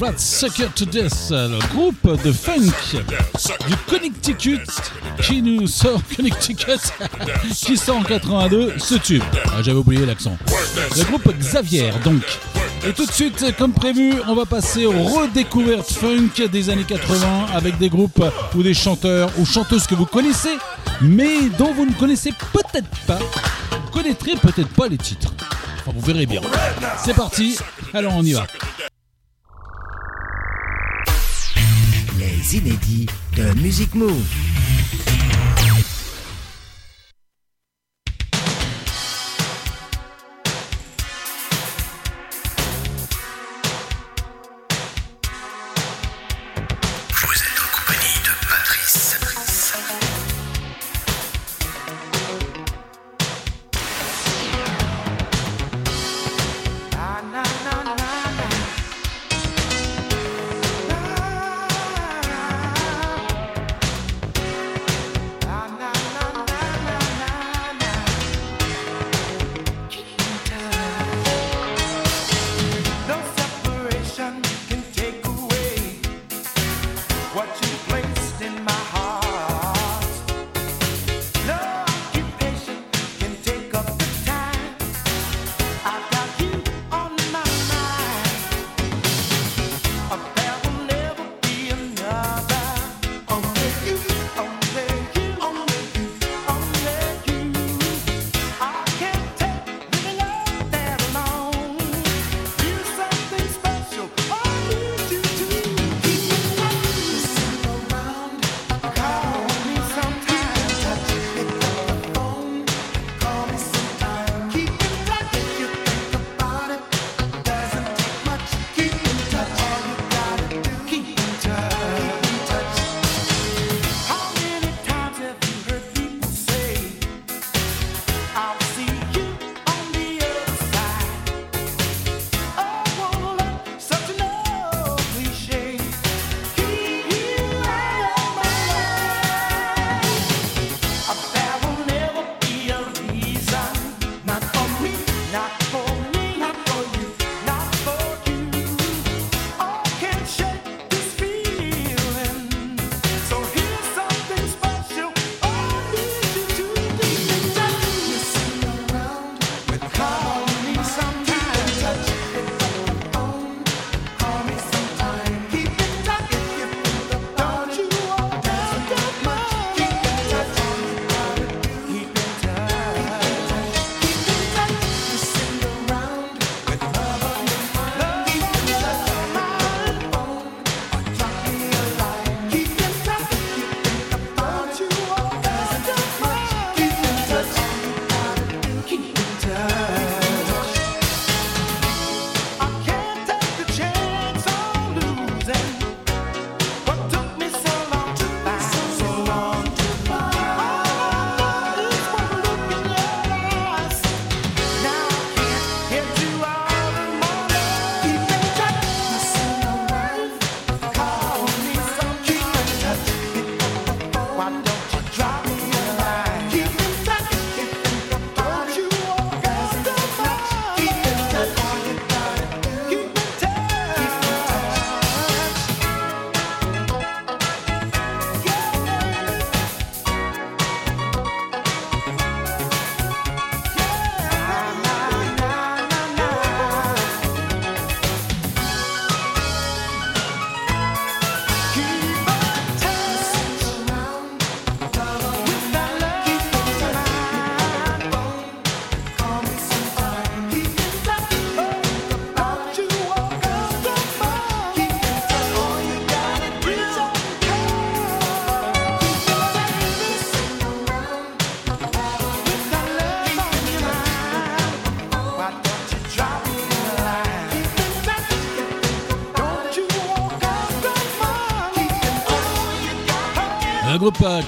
Rock 0.00 0.14
Sucker 0.16 0.68
to 0.74 0.84
Death, 0.86 1.28
euh, 1.30 1.48
le 1.48 1.58
groupe 1.74 2.22
de 2.22 2.32
funk 2.32 2.72
du 3.68 3.76
Connecticut 3.88 4.60
qui 5.22 5.42
nous 5.42 5.66
sort 5.66 6.00
Connecticut 6.16 6.80
qui 7.54 7.76
sort 7.76 7.98
en 7.98 8.02
82 8.02 8.74
ce 8.78 8.94
tube. 8.94 9.22
Ah, 9.46 9.62
j'avais 9.62 9.78
oublié 9.78 10.06
l'accent. 10.06 10.36
Le 10.96 11.04
groupe 11.04 11.30
Xavier 11.38 11.90
donc. 12.02 12.22
Et 12.86 12.92
tout 12.92 13.06
de 13.06 13.12
suite, 13.12 13.44
comme 13.58 13.72
prévu, 13.72 14.14
on 14.26 14.34
va 14.34 14.44
passer 14.46 14.86
aux 14.86 14.92
redécouvertes 14.92 15.90
funk 15.90 16.48
des 16.50 16.70
années 16.70 16.84
80 16.84 17.46
avec 17.54 17.78
des 17.78 17.88
groupes 17.88 18.24
ou 18.54 18.62
des 18.62 18.74
chanteurs 18.74 19.30
ou 19.38 19.44
chanteuses 19.46 19.86
que 19.86 19.94
vous 19.94 20.06
connaissez, 20.06 20.56
mais 21.00 21.48
dont 21.58 21.72
vous 21.72 21.86
ne 21.86 21.92
connaissez 21.92 22.32
peut-être 22.52 22.88
pas, 23.06 23.18
vous 23.18 23.90
connaîtrez 23.92 24.32
peut-être 24.36 24.68
pas 24.68 24.88
les 24.88 24.98
titres. 24.98 25.32
Vous 25.86 26.00
verrez 26.00 26.26
bien. 26.26 26.40
C'est 27.04 27.14
parti, 27.14 27.58
alors 27.92 28.14
on 28.16 28.22
y 28.22 28.32
va. 28.32 28.46
inédits 32.52 33.06
de 33.36 33.44
Music 33.60 33.94
Move. 33.94 34.73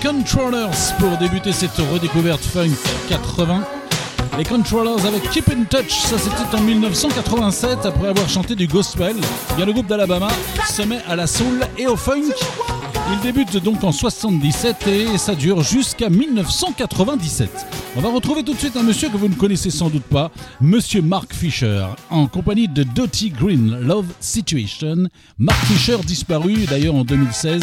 Controllers 0.03 0.97
pour 0.99 1.19
débuter 1.19 1.53
cette 1.53 1.77
redécouverte 1.77 2.43
funk 2.43 2.71
80. 3.11 3.63
Les 4.39 4.45
Controllers 4.45 5.05
avec 5.05 5.29
Keep 5.31 5.51
in 5.51 5.65
Touch, 5.65 5.91
ça 5.91 6.17
c'était 6.17 6.57
en 6.57 6.63
1987 6.63 7.85
après 7.85 8.09
avoir 8.09 8.27
chanté 8.27 8.55
du 8.55 8.67
gospel. 8.67 9.17
Bien 9.55 9.67
le 9.67 9.75
groupe 9.75 9.87
d'Alabama 9.87 10.29
se 10.67 10.81
met 10.81 11.01
à 11.07 11.15
la 11.15 11.27
soul 11.27 11.61
et 11.77 11.87
au 11.87 11.97
funk. 11.97 12.23
Il 13.13 13.21
débute 13.21 13.59
donc 13.59 13.85
en 13.85 13.93
77 13.93 14.87
et 14.87 15.19
ça 15.19 15.35
dure 15.35 15.63
jusqu'à 15.63 16.09
1997. 16.09 17.51
On 17.97 18.01
va 18.01 18.09
retrouver 18.09 18.43
tout 18.45 18.55
de 18.55 18.59
suite 18.59 18.79
un 18.79 18.83
monsieur 18.83 19.11
que 19.11 19.19
vous 19.19 19.29
ne 19.29 19.35
connaissez 19.35 19.71
sans 19.71 19.91
doute 19.91 20.05
pas, 20.05 20.31
monsieur 20.61 21.03
Mark 21.03 21.35
Fisher, 21.35 21.87
en 22.09 22.29
compagnie 22.29 22.69
de 22.69 22.83
Dottie 22.83 23.31
Green, 23.31 23.79
Love 23.83 24.07
Situation. 24.21 25.09
Mark 25.39 25.63
Fisher 25.67 25.99
disparu 25.99 26.65
d'ailleurs 26.65 26.95
en 26.95 27.05
2016 27.05 27.61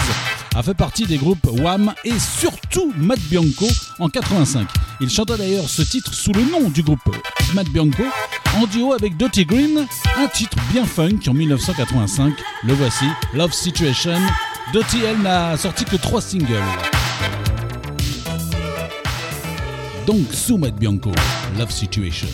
a 0.56 0.62
fait 0.62 0.74
partie 0.74 1.06
des 1.06 1.18
groupes 1.18 1.48
Wham 1.62 1.94
et 2.04 2.18
surtout 2.20 2.94
Matt 2.96 3.20
Bianco 3.22 3.68
en 4.00 4.10
85. 4.10 4.68
Il 5.02 5.10
chanta 5.10 5.38
d'ailleurs 5.38 5.68
ce 5.68 5.82
titre 5.82 6.14
sous 6.14 6.32
le 6.32 6.44
nom 6.44 6.70
du 6.70 6.84
groupe 6.84 7.00
Matt 7.54 7.70
Bianco, 7.70 8.04
en 8.56 8.66
duo 8.68 8.94
avec 8.94 9.18
Dottie 9.18 9.46
Green, 9.46 9.88
un 10.18 10.28
titre 10.28 10.58
bien 10.72 10.86
funk 10.86 11.20
en 11.28 11.34
1985. 11.34 12.34
Le 12.64 12.74
voici, 12.74 13.06
Love 13.34 13.54
Situation. 13.54 14.20
Dottie, 14.74 15.04
elle, 15.06 15.22
n'a 15.22 15.58
sorti 15.58 15.86
que 15.86 15.96
trois 15.96 16.22
singles. 16.22 16.62
Donc 20.06 20.34
sous 20.34 20.58
Matt 20.58 20.76
Bianco, 20.76 21.12
Love 21.58 21.72
Situation. 21.72 22.28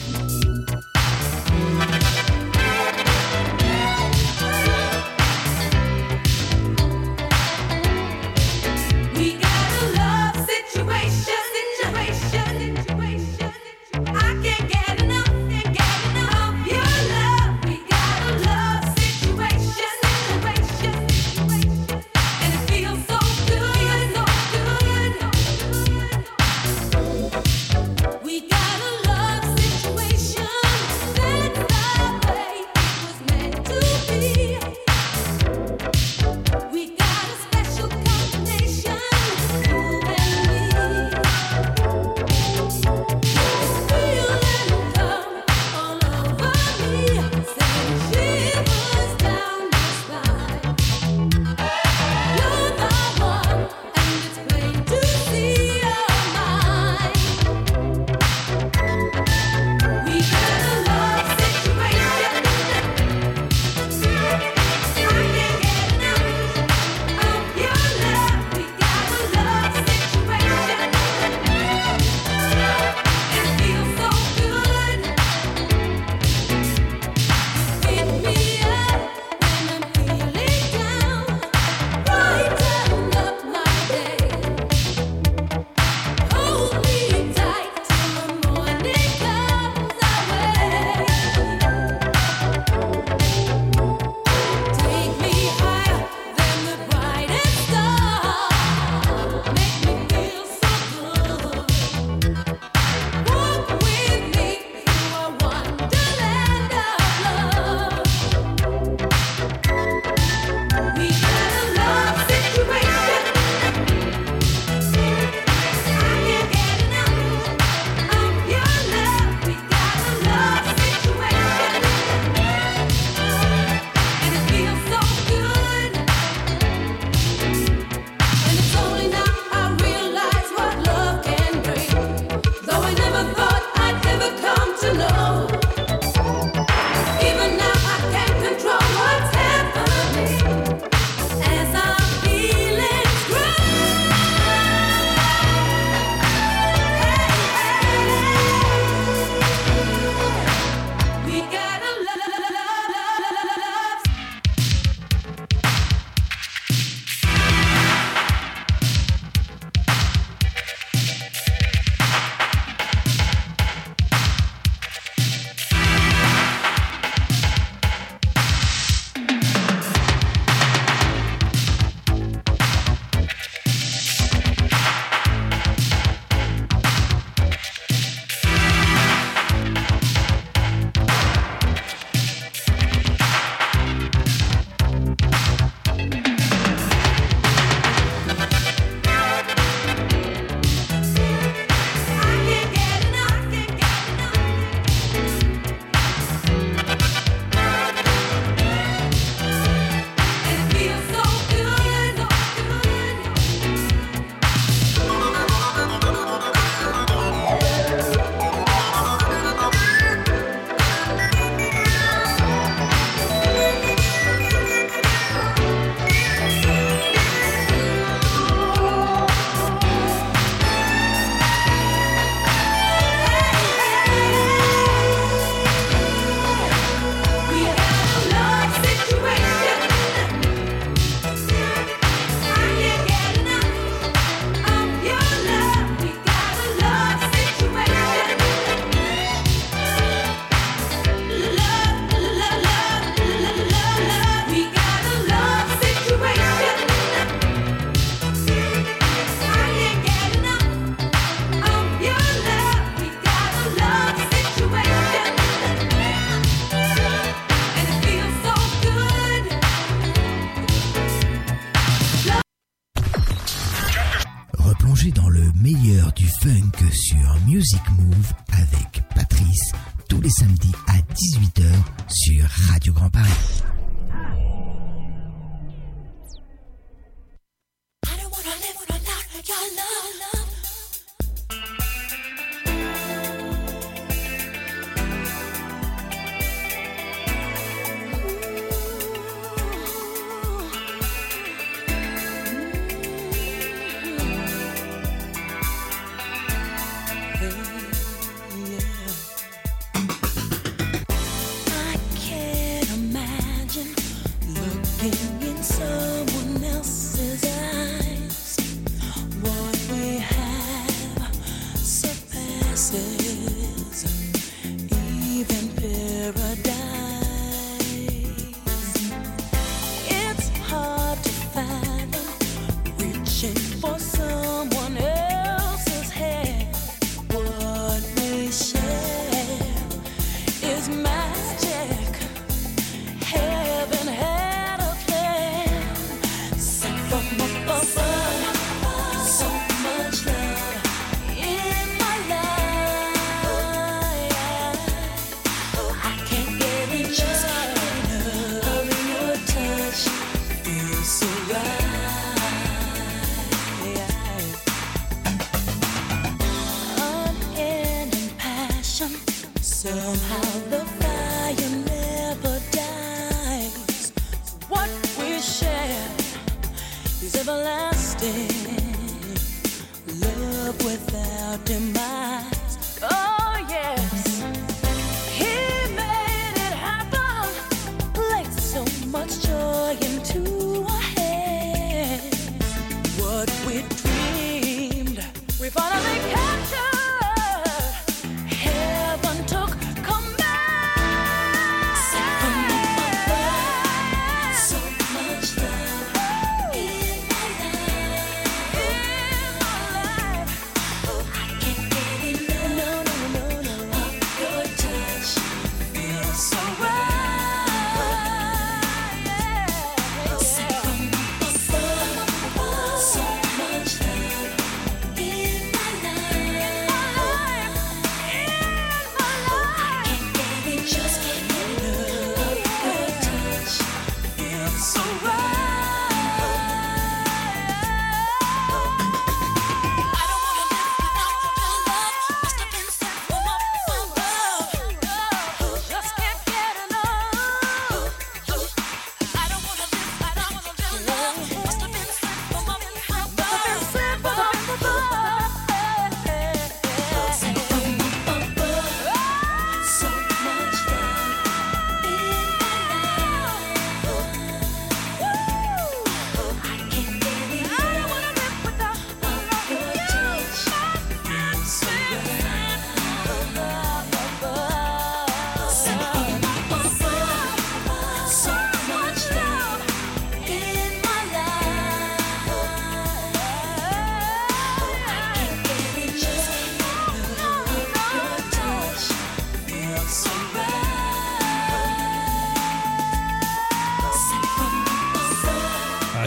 Funk 266.29 266.91
sur 266.91 267.39
Music 267.47 267.81
Move 267.97 268.33
avec 268.51 269.01
Patrice 269.15 269.71
tous 270.07 270.21
les 270.21 270.29
samedis 270.29 270.71
à 270.87 270.97
18h 271.13 271.65
sur 272.07 272.47
Radio 272.69 272.93
Grand 272.93 273.09
Paris. 273.09 273.63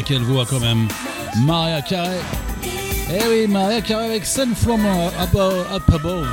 Quelle 0.05 0.23
voix 0.23 0.45
quand 0.49 0.61
même. 0.61 0.89
Maria 1.45 1.81
Carey. 1.83 2.19
Eh 3.11 3.29
oui, 3.29 3.47
Maria 3.47 3.81
Carey 3.81 4.07
avec 4.07 4.27
Sun 4.27 4.55
From 4.55 4.81
Above, 5.21 5.67
Up 5.73 5.83
Above. 5.95 6.29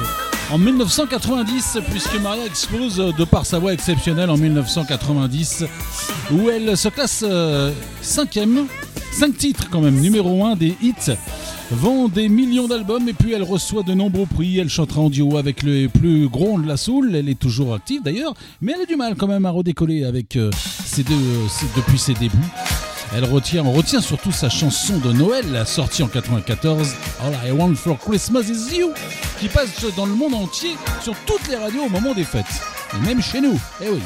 En 0.51 0.57
1990, 0.57 1.77
puisque 1.91 2.19
Maria 2.21 2.45
explose 2.45 2.97
de 2.97 3.23
par 3.25 3.45
sa 3.45 3.59
voix 3.59 3.73
exceptionnelle 3.73 4.29
en 4.29 4.37
1990, 4.37 5.65
où 6.31 6.49
elle 6.49 6.75
se 6.75 6.89
classe 6.89 7.23
euh, 7.27 7.71
cinquième, 8.01 8.65
cinq 9.11 9.37
titres 9.37 9.69
quand 9.69 9.81
même, 9.81 9.99
numéro 9.99 10.43
un 10.45 10.55
des 10.55 10.75
hits, 10.81 11.11
vend 11.71 12.07
des 12.07 12.29
millions 12.29 12.67
d'albums 12.67 13.07
et 13.07 13.13
puis 13.13 13.33
elle 13.33 13.43
reçoit 13.43 13.83
de 13.83 13.93
nombreux 13.93 14.25
prix. 14.25 14.57
Elle 14.57 14.69
chantera 14.69 15.01
en 15.01 15.09
duo 15.09 15.37
avec 15.37 15.63
le 15.63 15.87
plus 15.87 16.27
gros 16.27 16.59
de 16.59 16.67
la 16.67 16.77
soul. 16.77 17.15
Elle 17.15 17.29
est 17.29 17.39
toujours 17.39 17.73
active 17.75 18.01
d'ailleurs, 18.03 18.33
mais 18.61 18.73
elle 18.75 18.81
a 18.81 18.85
du 18.85 18.95
mal 18.95 19.15
quand 19.15 19.27
même 19.27 19.45
à 19.45 19.51
redécoller 19.51 20.03
avec 20.03 20.35
euh, 20.35 20.49
ses 20.85 21.03
deux, 21.03 21.13
euh, 21.13 21.47
depuis 21.75 21.99
ses 21.99 22.13
débuts. 22.13 22.37
Elle 23.11 23.25
retient, 23.25 23.63
on 23.65 23.71
retient 23.71 24.01
surtout 24.01 24.31
sa 24.31 24.49
chanson 24.49 24.99
de 24.99 25.11
Noël, 25.11 25.63
sortie 25.65 26.03
en 26.03 26.07
94, 26.07 26.93
All 27.21 27.33
I 27.47 27.51
Want 27.51 27.75
for 27.75 27.97
Christmas 27.97 28.43
is 28.43 28.77
You, 28.77 28.93
qui 29.39 29.47
passe 29.47 29.83
dans 29.95 30.05
le 30.05 30.13
monde 30.13 30.35
entier 30.35 30.75
sur 31.01 31.15
toutes 31.25 31.47
les 31.47 31.55
radios 31.55 31.83
au 31.85 31.89
moment 31.89 32.13
des 32.13 32.23
fêtes. 32.23 32.45
Et 32.95 33.05
même 33.05 33.21
chez 33.21 33.41
nous, 33.41 33.59
eh 33.81 33.89
oui. 33.89 34.01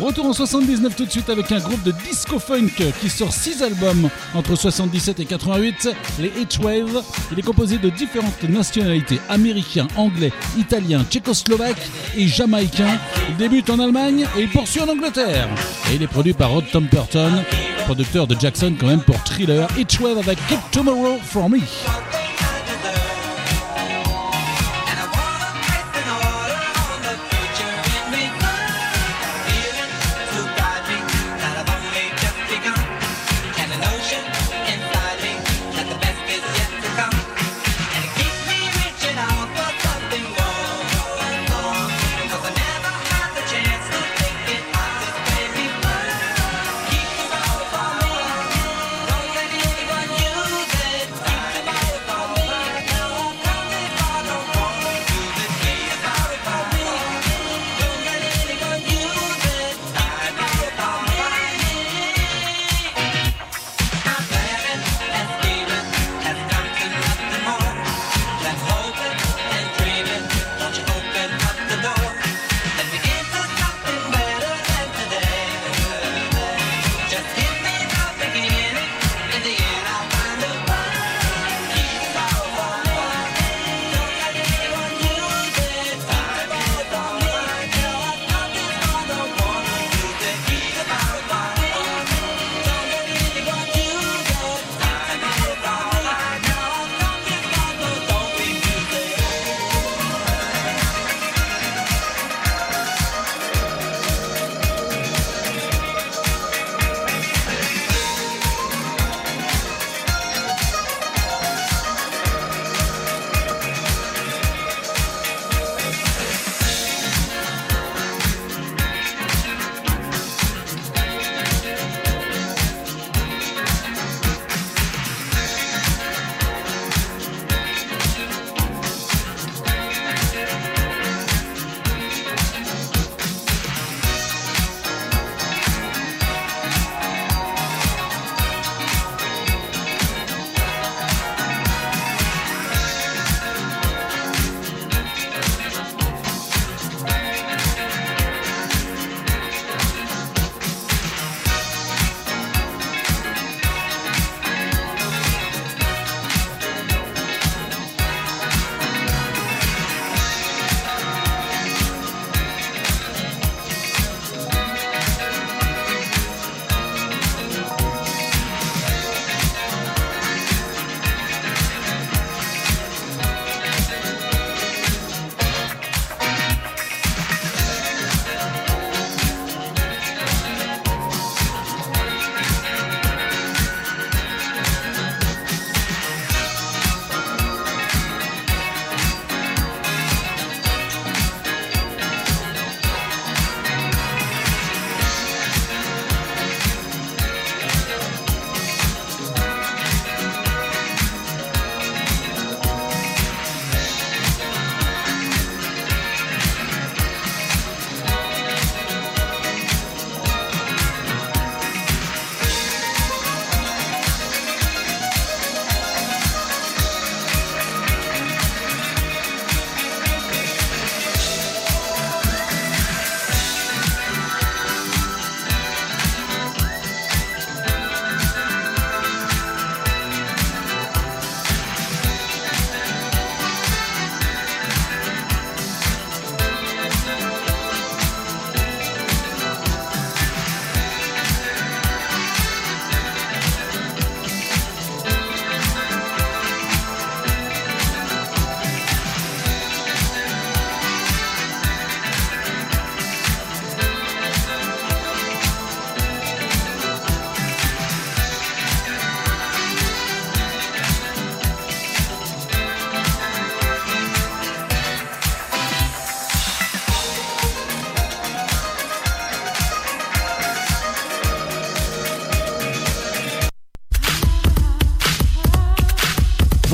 Retour 0.00 0.26
en 0.26 0.32
79 0.32 0.94
tout 0.94 1.06
de 1.06 1.10
suite 1.10 1.30
avec 1.30 1.50
un 1.52 1.58
groupe 1.58 1.82
de 1.82 1.92
disco 1.92 2.38
funk 2.38 2.68
qui 3.00 3.08
sort 3.08 3.32
6 3.32 3.62
albums 3.62 4.10
entre 4.34 4.54
77 4.54 5.20
et 5.20 5.24
88, 5.24 5.88
les 6.18 6.28
H-Wave. 6.28 7.02
Il 7.32 7.38
est 7.38 7.42
composé 7.42 7.78
de 7.78 7.88
différentes 7.88 8.42
nationalités, 8.42 9.18
américains, 9.28 9.88
anglais, 9.96 10.32
italiens, 10.58 11.04
tchécoslovaques 11.08 11.88
et 12.16 12.28
jamaïcains. 12.28 12.98
Il 13.30 13.36
débute 13.36 13.70
en 13.70 13.78
Allemagne 13.78 14.26
et 14.36 14.42
il 14.42 14.50
poursuit 14.50 14.80
en 14.82 14.88
Angleterre. 14.88 15.48
Et 15.90 15.94
il 15.96 16.02
est 16.02 16.06
produit 16.06 16.34
par 16.34 16.50
Rod 16.50 16.64
Temperton, 16.70 17.32
producteur 17.86 18.26
de 18.26 18.36
Jackson 18.38 18.74
quand 18.78 18.88
même 18.88 19.00
pour 19.02 19.22
Thriller. 19.24 19.66
H-Wave 19.78 20.18
avec 20.18 20.38
Keep 20.48 20.60
Tomorrow 20.72 21.18
for 21.22 21.48
Me. 21.48 21.58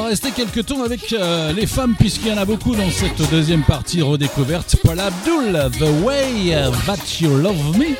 va 0.00 0.08
rester 0.08 0.30
quelques 0.30 0.66
temps 0.66 0.82
avec 0.82 1.12
euh, 1.12 1.52
les 1.52 1.66
femmes 1.66 1.94
puisqu'il 1.98 2.28
y 2.28 2.32
en 2.32 2.38
a 2.38 2.44
beaucoup 2.44 2.74
dans 2.74 2.90
cette 2.90 3.30
deuxième 3.30 3.62
partie 3.62 4.02
redécouverte. 4.02 4.76
Paul 4.82 4.98
Abdul, 5.00 5.70
The 5.78 6.04
Way 6.04 6.54
That 6.86 7.20
You 7.20 7.36
Love 7.36 7.78
Me. 7.78 7.96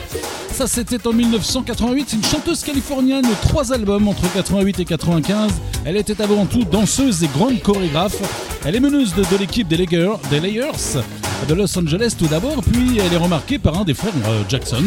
Ça 0.52 0.66
c'était 0.66 1.06
en 1.06 1.12
1988, 1.12 2.12
une 2.14 2.24
chanteuse 2.24 2.62
californienne, 2.62 3.26
trois 3.42 3.72
albums 3.72 4.08
entre 4.08 4.32
88 4.32 4.80
et 4.80 4.84
95. 4.84 5.52
Elle 5.84 5.96
était 5.96 6.20
avant 6.20 6.46
tout 6.46 6.64
danseuse 6.64 7.22
et 7.24 7.28
grande 7.28 7.60
chorégraphe. 7.60 8.16
Elle 8.64 8.76
est 8.76 8.80
meneuse 8.80 9.14
de, 9.14 9.36
l'équipe 9.38 9.68
des, 9.68 9.76
Layers 9.76 11.00
de 11.48 11.54
Los 11.54 11.78
Angeles 11.78 12.14
tout 12.18 12.26
d'abord, 12.26 12.62
puis 12.62 12.98
elle 12.98 13.12
est 13.12 13.22
remarquée 13.22 13.58
par 13.58 13.78
un 13.78 13.84
des 13.84 13.94
frères 13.94 14.12
euh, 14.26 14.42
Jackson 14.48 14.84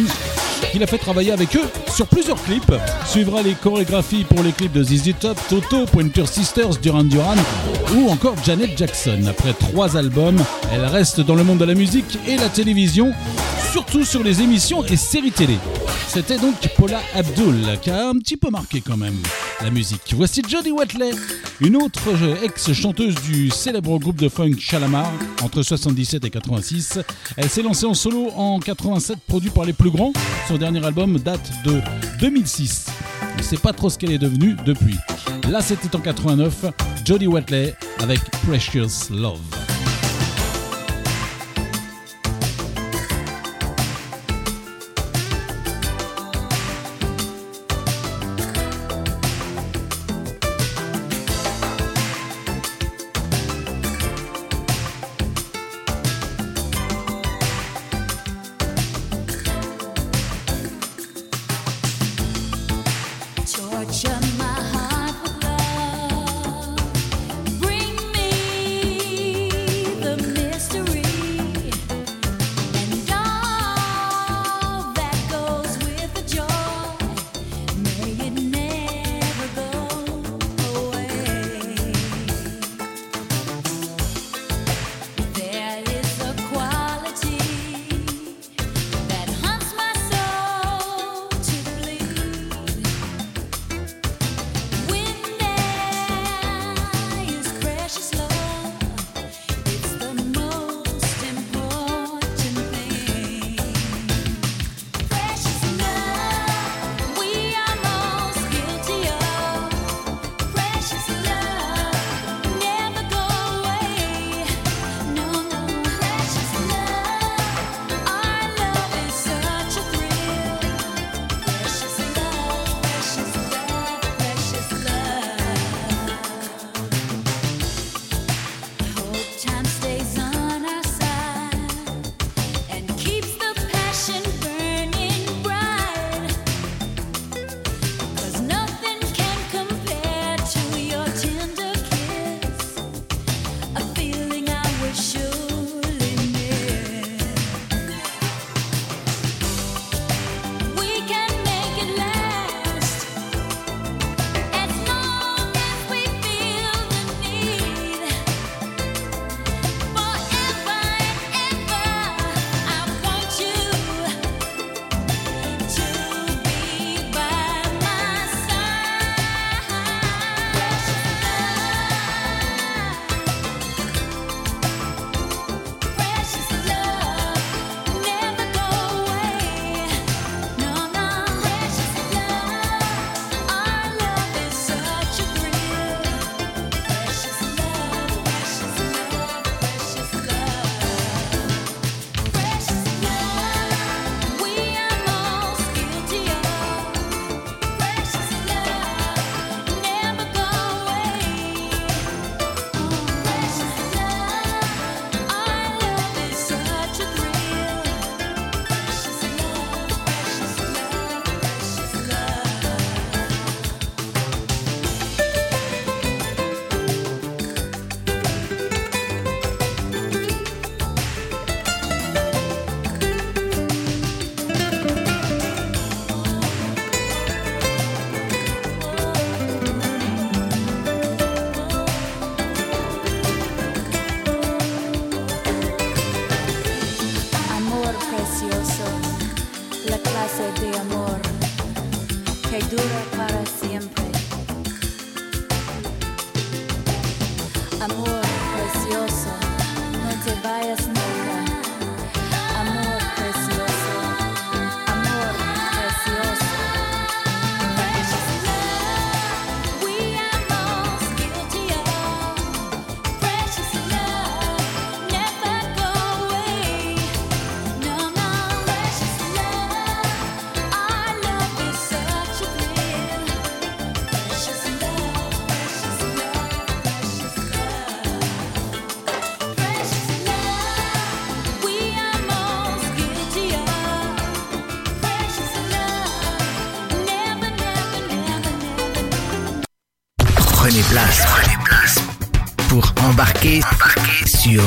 qu'il 0.71 0.83
a 0.83 0.87
fait 0.87 0.97
travailler 0.97 1.31
avec 1.31 1.55
eux 1.55 1.67
sur 1.93 2.07
plusieurs 2.07 2.41
clips. 2.43 2.73
Suivra 3.07 3.41
les 3.41 3.53
chorégraphies 3.53 4.23
pour 4.23 4.43
les 4.43 4.51
clips 4.51 4.71
de 4.71 4.83
ZZ 4.83 5.13
Top, 5.19 5.37
Toto, 5.49 5.85
Pointer 5.85 6.25
Sisters, 6.25 6.77
Duran 6.81 7.03
Duran 7.03 7.35
ou 7.95 8.09
encore 8.09 8.35
Janet 8.45 8.77
Jackson. 8.77 9.21
Après 9.29 9.53
trois 9.53 9.97
albums, 9.97 10.43
elle 10.71 10.85
reste 10.85 11.21
dans 11.21 11.35
le 11.35 11.43
monde 11.43 11.59
de 11.59 11.65
la 11.65 11.75
musique 11.75 12.17
et 12.27 12.37
la 12.37 12.49
télévision, 12.49 13.11
surtout 13.71 14.03
sur 14.03 14.23
les 14.23 14.41
émissions 14.41 14.83
et 14.83 14.95
séries 14.95 15.31
télé. 15.31 15.57
C'était 16.07 16.37
donc 16.37 16.55
Paula 16.77 17.01
Abdul 17.15 17.79
qui 17.81 17.89
a 17.89 18.09
un 18.09 18.13
petit 18.13 18.37
peu 18.37 18.49
marqué 18.49 18.81
quand 18.81 18.97
même 18.97 19.17
la 19.61 19.69
musique. 19.69 20.13
Voici 20.15 20.41
Jody 20.47 20.71
Watley 20.71 21.11
une 21.61 21.75
autre 21.77 22.01
ex-chanteuse 22.43 23.15
du 23.23 23.49
célèbre 23.49 23.97
groupe 23.99 24.19
de 24.19 24.27
funk 24.27 24.57
Chalamar, 24.59 25.11
entre 25.41 25.61
77 25.61 26.25
et 26.25 26.29
86, 26.29 26.99
elle 27.37 27.49
s'est 27.49 27.61
lancée 27.61 27.85
en 27.85 27.93
solo 27.93 28.29
en 28.35 28.59
87, 28.59 29.19
produit 29.27 29.49
par 29.49 29.65
les 29.65 29.73
plus 29.73 29.91
grands. 29.91 30.13
Son 30.47 30.57
dernier 30.57 30.83
album 30.83 31.19
date 31.19 31.51
de 31.63 31.79
2006. 32.19 32.87
On 33.33 33.37
ne 33.37 33.43
sait 33.43 33.57
pas 33.57 33.73
trop 33.73 33.89
ce 33.89 33.97
qu'elle 33.97 34.11
est 34.11 34.17
devenue 34.17 34.55
depuis. 34.65 34.97
Là, 35.49 35.61
c'était 35.61 35.95
en 35.95 35.99
89, 35.99 36.65
Jody 37.05 37.27
Watley 37.27 37.75
avec 37.99 38.19
Precious 38.45 39.11
Love. 39.11 39.39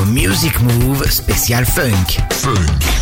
Music 0.07 0.59
Move 0.61 1.09
spécial 1.09 1.65
funk. 1.65 2.19
Funk. 2.29 2.96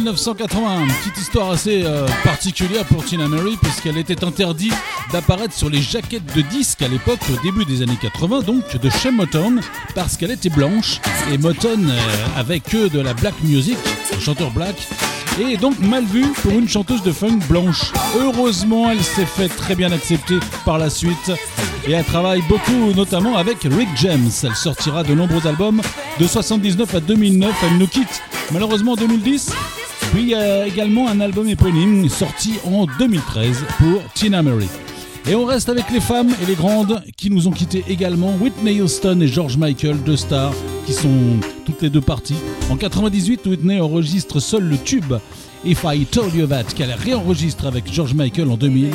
1980, 0.00 0.86
petite 1.02 1.18
histoire 1.18 1.50
assez 1.52 1.84
euh, 1.84 2.08
particulière 2.24 2.84
pour 2.84 3.04
Tina 3.04 3.28
Mary 3.28 3.56
puisqu'elle 3.62 3.96
était 3.96 4.24
interdite 4.24 4.74
d'apparaître 5.12 5.54
sur 5.54 5.70
les 5.70 5.80
jaquettes 5.80 6.34
de 6.34 6.40
disques 6.42 6.82
à 6.82 6.88
l'époque, 6.88 7.20
au 7.32 7.40
début 7.44 7.64
des 7.64 7.80
années 7.80 7.98
80, 8.00 8.40
donc 8.40 8.76
de 8.76 8.90
chez 8.90 9.12
Motown, 9.12 9.60
parce 9.94 10.16
qu'elle 10.16 10.32
était 10.32 10.50
blanche 10.50 11.00
et 11.32 11.38
Motown 11.38 11.88
euh, 11.88 12.26
avec 12.36 12.64
de 12.74 13.00
la 13.00 13.14
black 13.14 13.34
music, 13.44 13.76
un 14.12 14.18
chanteur 14.18 14.50
black, 14.50 14.74
et 15.40 15.56
donc 15.56 15.78
mal 15.78 16.04
vue 16.04 16.32
pour 16.42 16.50
une 16.52 16.68
chanteuse 16.68 17.04
de 17.04 17.12
funk 17.12 17.38
blanche. 17.48 17.92
Heureusement, 18.18 18.90
elle 18.90 19.02
s'est 19.02 19.26
fait 19.26 19.48
très 19.48 19.76
bien 19.76 19.92
accepter 19.92 20.40
par 20.64 20.78
la 20.78 20.90
suite 20.90 21.30
et 21.86 21.92
elle 21.92 22.04
travaille 22.04 22.42
beaucoup, 22.48 22.92
notamment 22.96 23.36
avec 23.36 23.58
Rick 23.62 23.90
James. 23.96 24.30
Elle 24.42 24.56
sortira 24.56 25.04
de 25.04 25.14
nombreux 25.14 25.46
albums 25.46 25.82
de 26.18 26.26
79 26.26 26.94
à 26.96 27.00
2009. 27.00 27.54
Elle 27.62 27.78
nous 27.78 27.86
quitte 27.86 28.22
malheureusement 28.50 28.92
en 28.92 28.96
2010 28.96 29.52
puis 30.14 30.22
il 30.22 30.28
y 30.28 30.34
a 30.36 30.64
également 30.64 31.08
un 31.08 31.18
album 31.18 31.48
éponyme 31.48 32.08
sorti 32.08 32.54
en 32.64 32.86
2013 33.00 33.64
pour 33.78 34.00
Tina 34.14 34.44
Mary. 34.44 34.68
Et 35.28 35.34
on 35.34 35.44
reste 35.44 35.68
avec 35.68 35.90
les 35.90 35.98
femmes 35.98 36.30
et 36.40 36.46
les 36.46 36.54
grandes 36.54 37.02
qui 37.16 37.30
nous 37.30 37.48
ont 37.48 37.50
quittés 37.50 37.84
également. 37.88 38.32
Whitney 38.40 38.80
Houston 38.80 39.20
et 39.20 39.26
George 39.26 39.56
Michael, 39.56 40.00
deux 40.04 40.16
stars 40.16 40.54
qui 40.86 40.92
sont 40.92 41.40
toutes 41.66 41.82
les 41.82 41.90
deux 41.90 42.00
parties. 42.00 42.36
En 42.70 42.76
98, 42.76 43.44
Whitney 43.46 43.80
enregistre 43.80 44.38
seul 44.38 44.62
le 44.62 44.78
tube 44.78 45.14
If 45.64 45.84
I 45.84 46.06
Told 46.06 46.32
You 46.32 46.46
That 46.46 46.62
qu'elle 46.76 46.92
réenregistre 46.92 47.66
avec 47.66 47.92
George 47.92 48.14
Michael 48.14 48.52
en 48.52 48.56
2000 48.56 48.90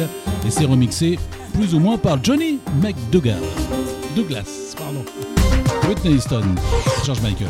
et 0.47 0.49
c'est 0.49 0.63
remixé 0.63 1.19
plus 1.53 1.75
ou 1.75 1.79
moins 1.79 1.97
par 1.97 2.23
Johnny 2.23 2.59
McDougall. 2.81 3.43
Douglas, 4.15 4.73
pardon. 4.77 5.03
Whitney 5.85 6.15
Houston, 6.15 6.43
George 7.05 7.19
Michael. 7.21 7.49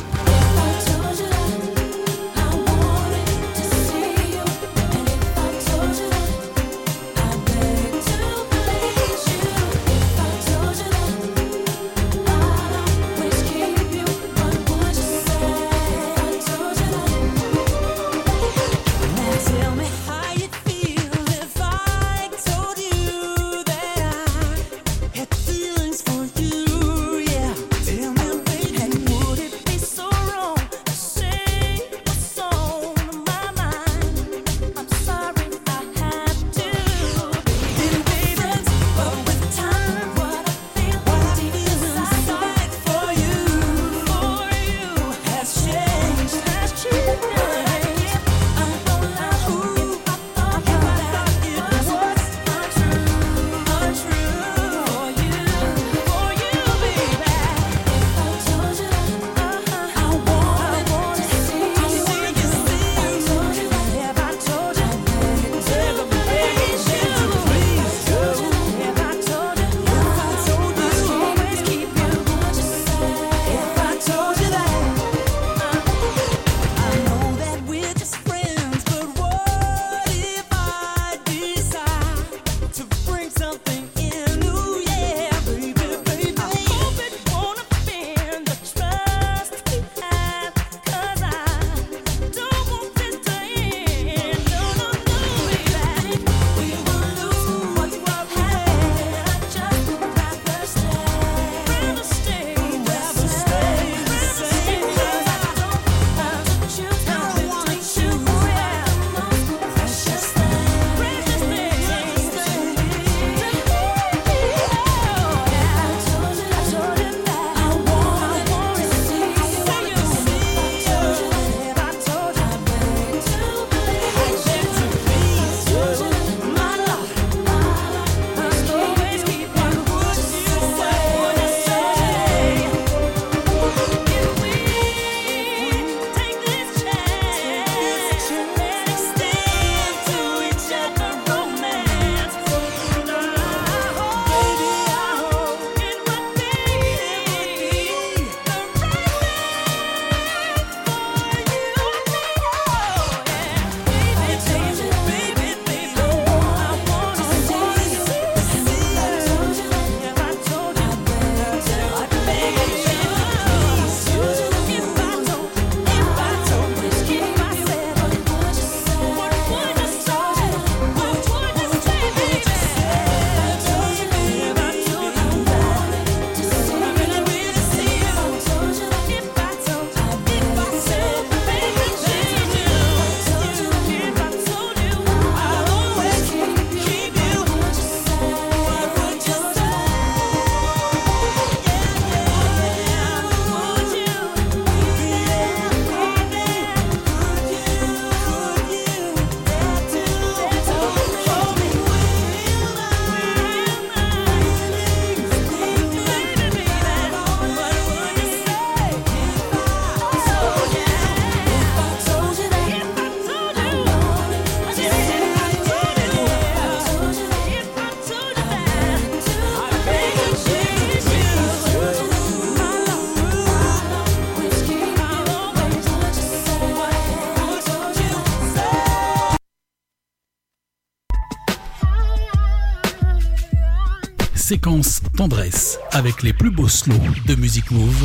séquence 234.50 235.02
tendresse 235.16 235.78
avec 235.92 236.24
les 236.24 236.34
plus 236.34 236.50
beaux 236.50 236.68
slows 236.68 236.96
de 237.28 237.36
Musique 237.36 237.70
Move 237.70 238.04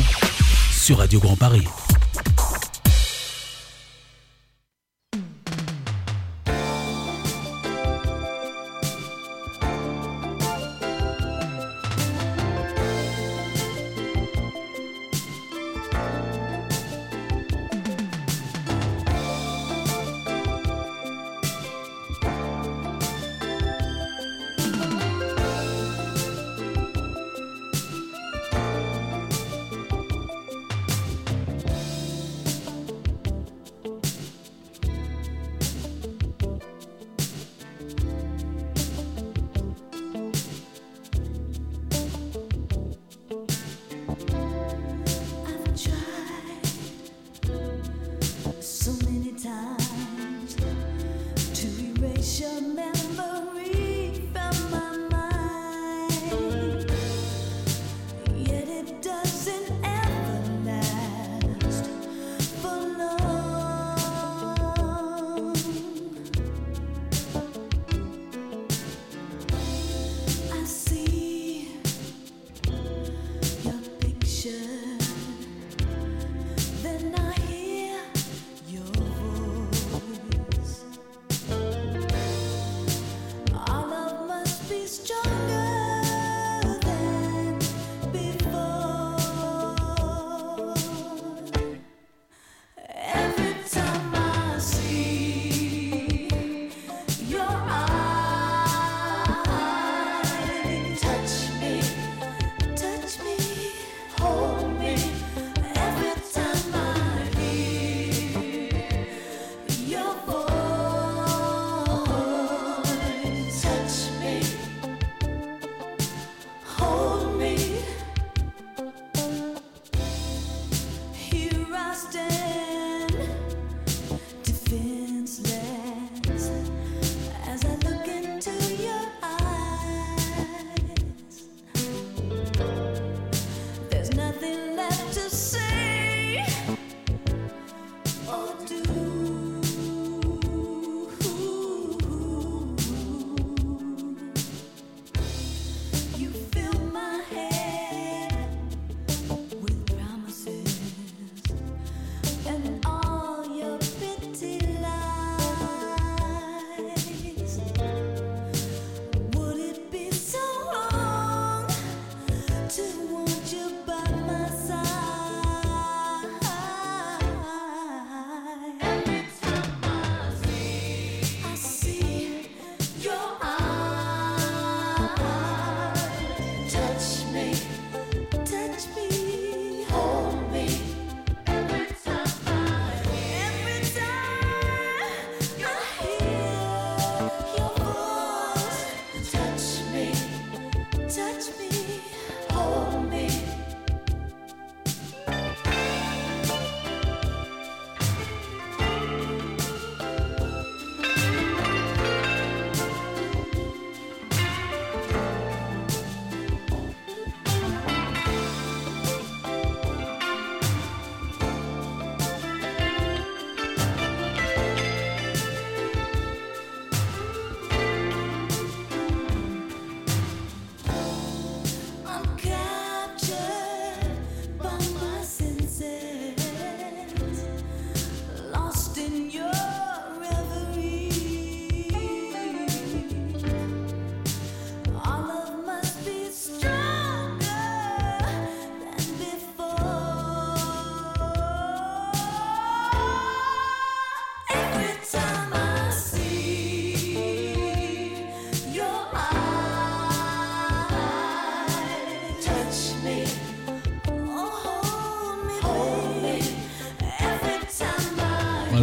sur 0.71 0.99
Radio 0.99 1.19
Grand 1.19 1.35
Paris. 1.35 1.65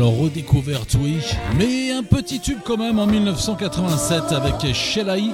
Alors 0.02 0.18
redécouverte 0.18 0.96
oui, 1.00 1.18
mais 1.56 1.92
un 1.92 2.02
petit 2.02 2.40
tube 2.40 2.58
quand 2.64 2.76
même 2.76 2.98
en 2.98 3.06
1987 3.06 4.32
avec 4.32 4.74
Shelley 4.74 5.30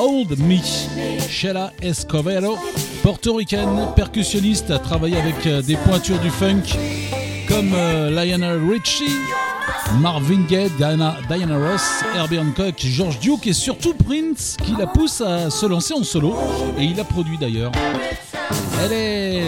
Old 0.00 0.36
Me. 0.40 0.56
Sheila 1.28 1.72
Escovero, 1.80 2.58
portoricaine, 3.04 3.86
percussionniste, 3.94 4.72
a 4.72 4.80
travaillé 4.80 5.16
avec 5.18 5.46
euh, 5.46 5.62
des 5.62 5.76
pointures 5.76 6.18
du 6.18 6.30
funk 6.30 6.64
comme 7.46 7.70
euh, 7.74 8.10
Lionel 8.10 8.60
Richie, 8.68 9.04
Marvin 10.00 10.42
Gaye, 10.48 10.68
Diana, 10.76 11.18
Ross, 11.30 12.02
Herbie 12.16 12.40
Hancock, 12.40 12.74
George 12.76 13.20
Duke 13.20 13.46
et 13.46 13.52
surtout 13.52 13.94
Prince 13.94 14.56
qui 14.64 14.74
la 14.76 14.88
pousse 14.88 15.20
à 15.20 15.48
se 15.48 15.64
lancer 15.64 15.94
en 15.94 16.02
solo 16.02 16.34
et 16.76 16.82
il 16.82 16.98
a 16.98 17.04
produit 17.04 17.38
d'ailleurs. 17.38 17.70
Elle 18.82 18.92
est 18.92 19.42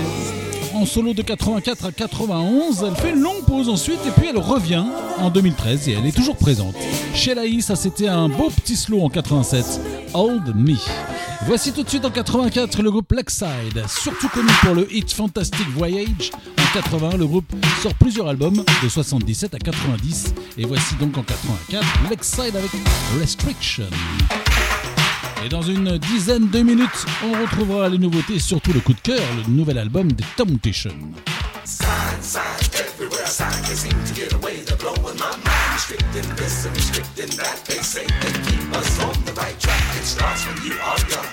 en 0.81 0.87
solo 0.87 1.13
de 1.13 1.21
84 1.21 1.85
à 1.85 1.93
91. 1.93 2.85
Elle 2.87 2.97
fait 2.97 3.11
une 3.11 3.21
longue 3.21 3.45
pause 3.47 3.69
ensuite 3.69 4.01
et 4.07 4.11
puis 4.11 4.29
elle 4.29 4.39
revient 4.39 4.85
en 5.19 5.31
2013 5.31 5.89
et 5.89 5.93
elle 5.93 6.07
est 6.07 6.17
toujours 6.17 6.37
présente. 6.37 6.75
Chez 7.15 7.35
Laï, 7.35 7.61
ça 7.61 7.77
c'était 7.77 8.09
un 8.09 8.29
beau 8.29 8.49
petit 8.49 8.77
slow 8.77 9.03
en 9.03 9.11
87. 9.11 9.65
Old 10.15 10.55
Me. 10.57 10.77
Voici 11.47 11.73
tout 11.73 11.83
de 11.83 11.89
suite 11.89 12.05
en 12.05 12.11
84 12.11 12.83
le 12.83 12.91
groupe 12.91 13.13
Lakeside, 13.13 13.85
surtout 13.89 14.29
connu 14.29 14.49
pour 14.63 14.75
le 14.75 14.93
hit 14.95 15.13
Fantastic 15.13 15.69
Voyage. 15.71 16.31
En 16.59 16.73
80, 16.73 17.19
le 17.19 17.27
groupe 17.27 17.53
sort 17.83 17.95
plusieurs 17.95 18.29
albums 18.29 18.65
de 18.83 18.89
77 18.89 19.55
à 19.55 19.59
90 19.59 20.35
et 20.57 20.65
voici 20.65 20.95
donc 20.97 21.17
en 21.19 21.23
84 21.23 21.85
Lakeside 22.11 22.57
avec 22.57 22.71
Restriction. 23.19 23.85
Et 25.45 25.49
dans 25.49 25.63
une 25.63 25.97
dizaine 25.99 26.49
de 26.51 26.61
minutes, 26.61 27.07
on 27.25 27.33
retrouvera 27.41 27.89
les 27.89 27.99
nouveautés, 27.99 28.39
surtout 28.39 28.73
le 28.73 28.81
coup 28.81 28.93
de 28.93 29.01
cœur, 29.01 29.23
le 29.37 29.51
nouvel 29.51 29.79
album 29.79 30.13
des 30.13 30.25
Temptation. 30.37 30.95
Sign, 31.65 31.87
sign, 32.21 32.43
everywhere. 32.75 33.27
Sign 33.27 33.51
can't 33.65 33.77
seem 33.77 33.93
to 34.05 34.15
get 34.15 34.33
away. 34.35 34.61
They're 34.67 34.77
blowing 34.77 35.17
my 35.17 35.31
mind. 35.31 35.73
Restricting 35.75 36.35
this 36.37 36.67
and 36.67 36.77
restricting 36.77 37.37
that. 37.39 37.65
They 37.67 37.81
say 37.83 38.05
they 38.21 38.33
keep 38.51 38.77
us 38.77 39.01
on 39.01 39.15
the 39.25 39.33
right 39.33 39.59
track. 39.61 39.83
It 39.97 40.05
starts 40.05 40.47
when 40.47 40.57
you 40.67 40.75
are 40.83 40.99
young. 41.09 41.31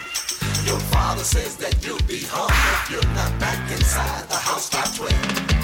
Your 0.65 0.79
father 0.91 1.23
says 1.23 1.57
that 1.57 1.75
you'll 1.85 1.97
be 2.07 2.21
hung 2.29 2.51
if 2.51 2.91
you're 2.91 3.13
not 3.13 3.39
back 3.39 3.59
inside 3.71 4.29
the 4.29 4.35
house 4.35 4.69
by 4.69 4.83
12. 4.95 5.56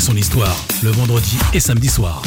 Son 0.00 0.16
histoire, 0.16 0.56
le 0.82 0.90
vendredi 0.90 1.38
et 1.52 1.60
samedi 1.60 1.88
soir. 1.88 2.22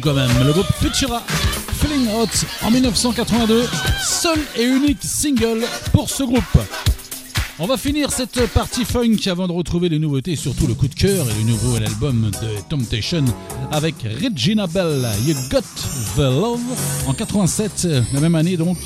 Quand 0.00 0.14
même, 0.14 0.30
le 0.44 0.52
groupe 0.52 0.66
Futura, 0.80 1.22
Feeling 1.80 2.08
Hot 2.14 2.28
en 2.62 2.70
1982, 2.70 3.64
seul 4.02 4.38
et 4.56 4.64
unique 4.64 5.02
single 5.02 5.64
pour 5.92 6.08
ce 6.08 6.22
groupe. 6.22 6.58
On 7.58 7.66
va 7.66 7.76
finir 7.76 8.10
cette 8.10 8.46
partie 8.48 8.84
funk 8.84 9.18
avant 9.26 9.46
de 9.46 9.52
retrouver 9.52 9.88
les 9.88 9.98
nouveautés, 9.98 10.36
surtout 10.36 10.66
le 10.66 10.74
coup 10.74 10.88
de 10.88 10.94
cœur 10.94 11.26
et 11.28 11.34
le 11.34 11.50
nouveau 11.50 11.76
album 11.76 12.30
de 12.40 12.60
Temptation 12.68 13.24
avec 13.70 13.94
Regina 14.22 14.66
Bell, 14.66 15.06
You 15.26 15.34
Got 15.50 15.60
the 16.16 16.18
Love 16.18 16.60
en 17.06 17.12
87, 17.12 17.88
la 18.14 18.20
même 18.20 18.34
année 18.34 18.56
donc. 18.56 18.78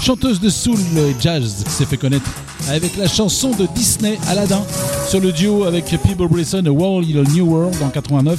Chanteuse 0.00 0.40
de 0.40 0.48
soul 0.48 0.78
et 0.96 1.14
jazz 1.20 1.64
s'est 1.66 1.84
fait 1.84 1.96
connaître 1.96 2.30
avec 2.68 2.96
la 2.96 3.08
chanson 3.08 3.50
de 3.50 3.66
Disney 3.74 4.18
Aladdin 4.28 4.62
sur 5.08 5.20
le 5.20 5.32
duo 5.32 5.64
avec 5.64 5.84
People 6.02 6.28
Brisson 6.28 6.62
et 6.64 6.70
World 6.70 7.08
New 7.34 7.46
World 7.46 7.76
en 7.82 7.88
89 7.88 8.38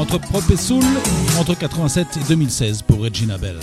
entre 0.00 0.18
pop 0.18 0.42
et 0.50 0.56
soul 0.56 0.82
entre 1.38 1.54
87 1.54 2.06
et 2.16 2.28
2016 2.28 2.82
pour 2.82 3.00
Regina 3.00 3.36
Bell. 3.36 3.58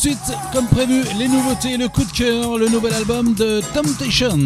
tout 0.00 0.08
de 0.08 0.14
suite, 0.14 0.36
comme 0.52 0.66
prévu, 0.66 1.02
les 1.18 1.26
nouveautés, 1.28 1.76
le 1.76 1.88
coup 1.88 2.04
de 2.04 2.12
cœur, 2.12 2.56
le 2.56 2.68
nouvel 2.68 2.94
album 2.94 3.34
de 3.34 3.60
Temptation. 3.74 4.38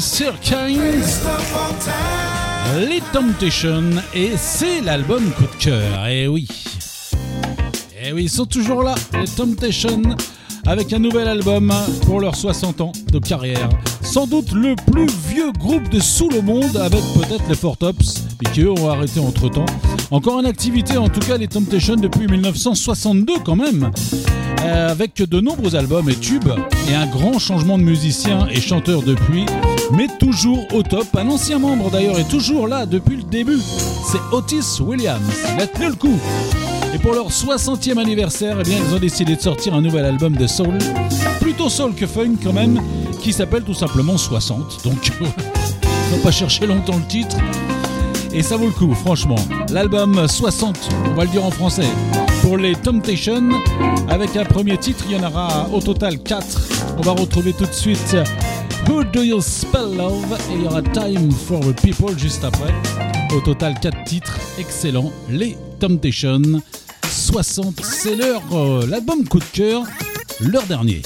Mr. 0.00 0.32
Les 2.88 3.02
Temptations, 3.12 4.00
et 4.14 4.30
c'est 4.38 4.80
l'album 4.80 5.30
coup 5.32 5.42
de 5.42 5.62
cœur, 5.62 6.06
et 6.06 6.26
oui. 6.26 6.48
Et 8.02 8.10
oui, 8.10 8.22
ils 8.22 8.30
sont 8.30 8.46
toujours 8.46 8.82
là, 8.82 8.94
les 9.20 9.28
Temptations, 9.28 10.00
avec 10.66 10.94
un 10.94 11.00
nouvel 11.00 11.28
album 11.28 11.70
pour 12.06 12.18
leurs 12.18 12.34
60 12.34 12.80
ans 12.80 12.92
de 13.12 13.18
carrière. 13.18 13.68
Sans 14.00 14.26
doute 14.26 14.52
le 14.52 14.74
plus 14.90 15.06
vieux 15.28 15.52
groupe 15.52 15.90
de 15.90 16.00
sous 16.00 16.30
le 16.30 16.40
monde 16.40 16.78
avec 16.78 17.02
peut-être 17.14 17.46
les 17.46 17.54
Four 17.54 17.76
Tops, 17.76 18.24
mais 18.42 18.50
qui 18.52 18.62
eux 18.62 18.70
ont 18.70 18.88
arrêté 18.88 19.20
entre 19.20 19.50
temps. 19.50 19.66
Encore 20.10 20.36
en 20.36 20.46
activité, 20.46 20.96
en 20.96 21.10
tout 21.10 21.20
cas, 21.20 21.36
les 21.36 21.48
Temptations 21.48 21.96
depuis 21.96 22.26
1962 22.26 23.34
quand 23.44 23.56
même 23.56 23.90
euh, 24.62 24.88
avec 24.90 25.16
de 25.16 25.40
nombreux 25.40 25.76
albums 25.76 26.08
et 26.08 26.16
tubes 26.16 26.52
et 26.90 26.94
un 26.94 27.06
grand 27.06 27.38
changement 27.38 27.76
de 27.76 27.82
musiciens 27.82 28.48
et 28.48 28.62
chanteurs 28.62 29.02
depuis 29.02 29.44
mais 29.92 30.08
toujours 30.18 30.66
au 30.72 30.82
top. 30.82 31.06
Un 31.16 31.28
ancien 31.28 31.58
membre 31.58 31.90
d'ailleurs 31.90 32.18
est 32.18 32.28
toujours 32.28 32.68
là 32.68 32.86
depuis 32.86 33.16
le 33.16 33.22
début, 33.22 33.60
c'est 34.10 34.20
Otis 34.32 34.80
Williams. 34.80 35.20
Il 35.54 35.62
a 35.62 35.66
tenu 35.66 35.86
le 35.86 35.94
coup. 35.94 36.18
Et 36.94 36.98
pour 36.98 37.14
leur 37.14 37.28
60e 37.28 37.98
anniversaire, 37.98 38.56
eh 38.60 38.64
bien, 38.64 38.78
ils 38.84 38.94
ont 38.94 38.98
décidé 38.98 39.36
de 39.36 39.40
sortir 39.40 39.74
un 39.74 39.80
nouvel 39.80 40.04
album 40.04 40.36
de 40.36 40.46
soul, 40.46 40.76
plutôt 41.40 41.68
soul 41.68 41.94
que 41.94 42.06
funk 42.06 42.36
quand 42.42 42.52
même, 42.52 42.80
qui 43.20 43.32
s'appelle 43.32 43.62
tout 43.62 43.74
simplement 43.74 44.18
60. 44.18 44.84
Donc, 44.84 45.12
ils 45.20 46.16
n'ont 46.16 46.22
pas 46.22 46.32
cherché 46.32 46.66
longtemps 46.66 46.96
le 46.96 47.06
titre. 47.06 47.36
Et 48.32 48.42
ça 48.42 48.56
vaut 48.56 48.66
le 48.66 48.72
coup, 48.72 48.92
franchement. 48.94 49.36
L'album 49.70 50.26
60, 50.26 50.76
on 51.06 51.14
va 51.14 51.24
le 51.24 51.30
dire 51.30 51.44
en 51.44 51.50
français, 51.50 51.86
pour 52.42 52.56
les 52.56 52.74
Temptations, 52.74 53.50
avec 54.08 54.36
un 54.36 54.44
premier 54.44 54.76
titre, 54.76 55.04
il 55.08 55.16
y 55.16 55.20
en 55.20 55.26
aura 55.26 55.68
au 55.72 55.80
total 55.80 56.18
4. 56.18 56.44
On 56.98 57.02
va 57.02 57.12
retrouver 57.12 57.52
tout 57.52 57.66
de 57.66 57.72
suite 57.72 58.16
Who 58.88 59.04
Do 59.04 59.22
You 59.22 59.40
Spell 59.40 59.96
Love? 59.96 60.38
Et 60.50 60.54
il 60.54 60.62
y 60.62 60.66
aura 60.66 60.82
Time 60.82 61.30
for 61.30 61.60
the 61.60 61.80
People 61.80 62.18
juste 62.18 62.44
après. 62.44 62.72
Au 63.34 63.40
total 63.40 63.78
4 63.80 64.04
titres, 64.04 64.38
excellents. 64.58 65.12
Les 65.28 65.56
Temptations 65.78 66.62
60, 67.08 67.80
c'est 67.82 68.16
leur 68.16 68.42
euh, 68.52 68.86
l'album 68.86 69.26
coup 69.26 69.38
de 69.38 69.44
cœur, 69.52 69.82
leur 70.40 70.64
dernier. 70.64 71.02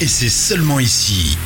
et 0.00 0.06
c'est 0.06 0.28
seulement 0.28 0.78
ici. 0.78 1.38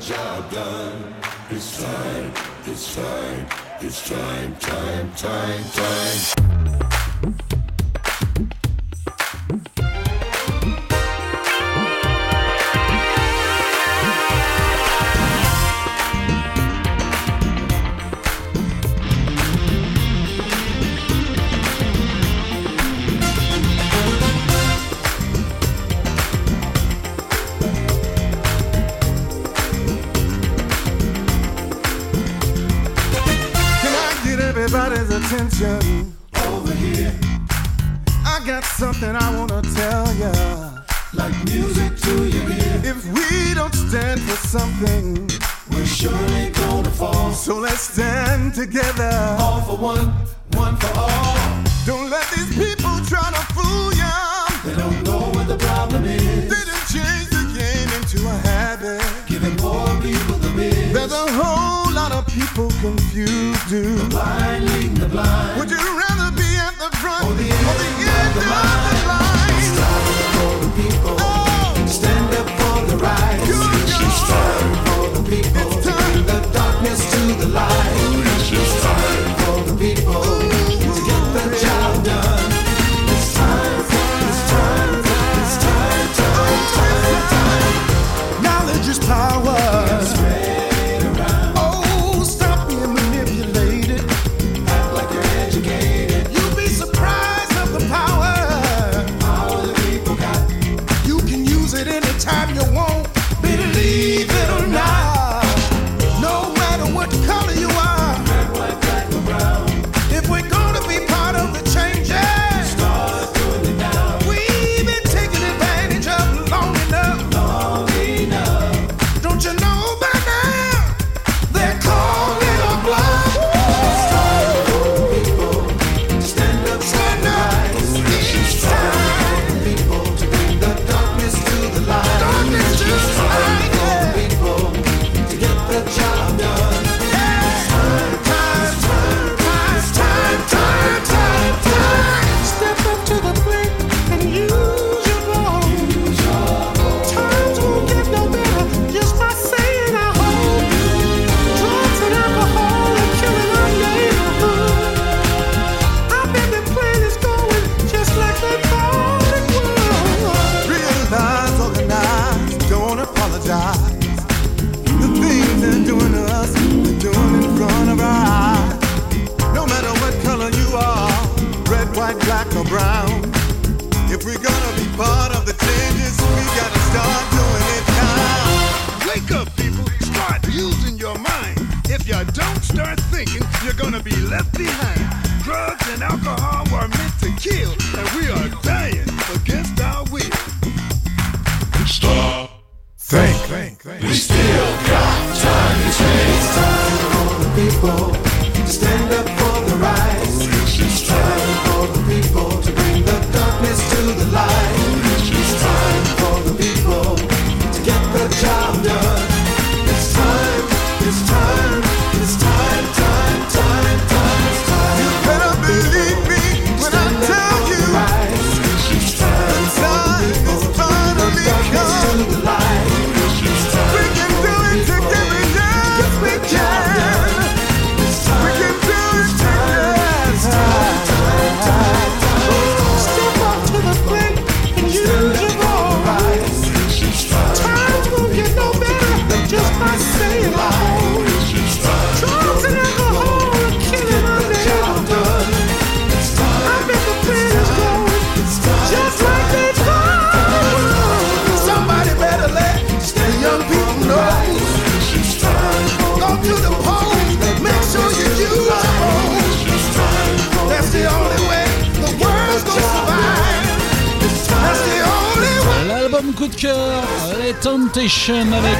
job 0.00 0.50
done. 0.50 1.14
It's 1.50 1.82
time, 1.82 2.32
it's 2.66 2.96
time, 2.96 3.46
it's 3.80 4.08
time, 4.08 4.56
time, 4.56 5.12
time, 5.14 5.64
time. 5.72 6.43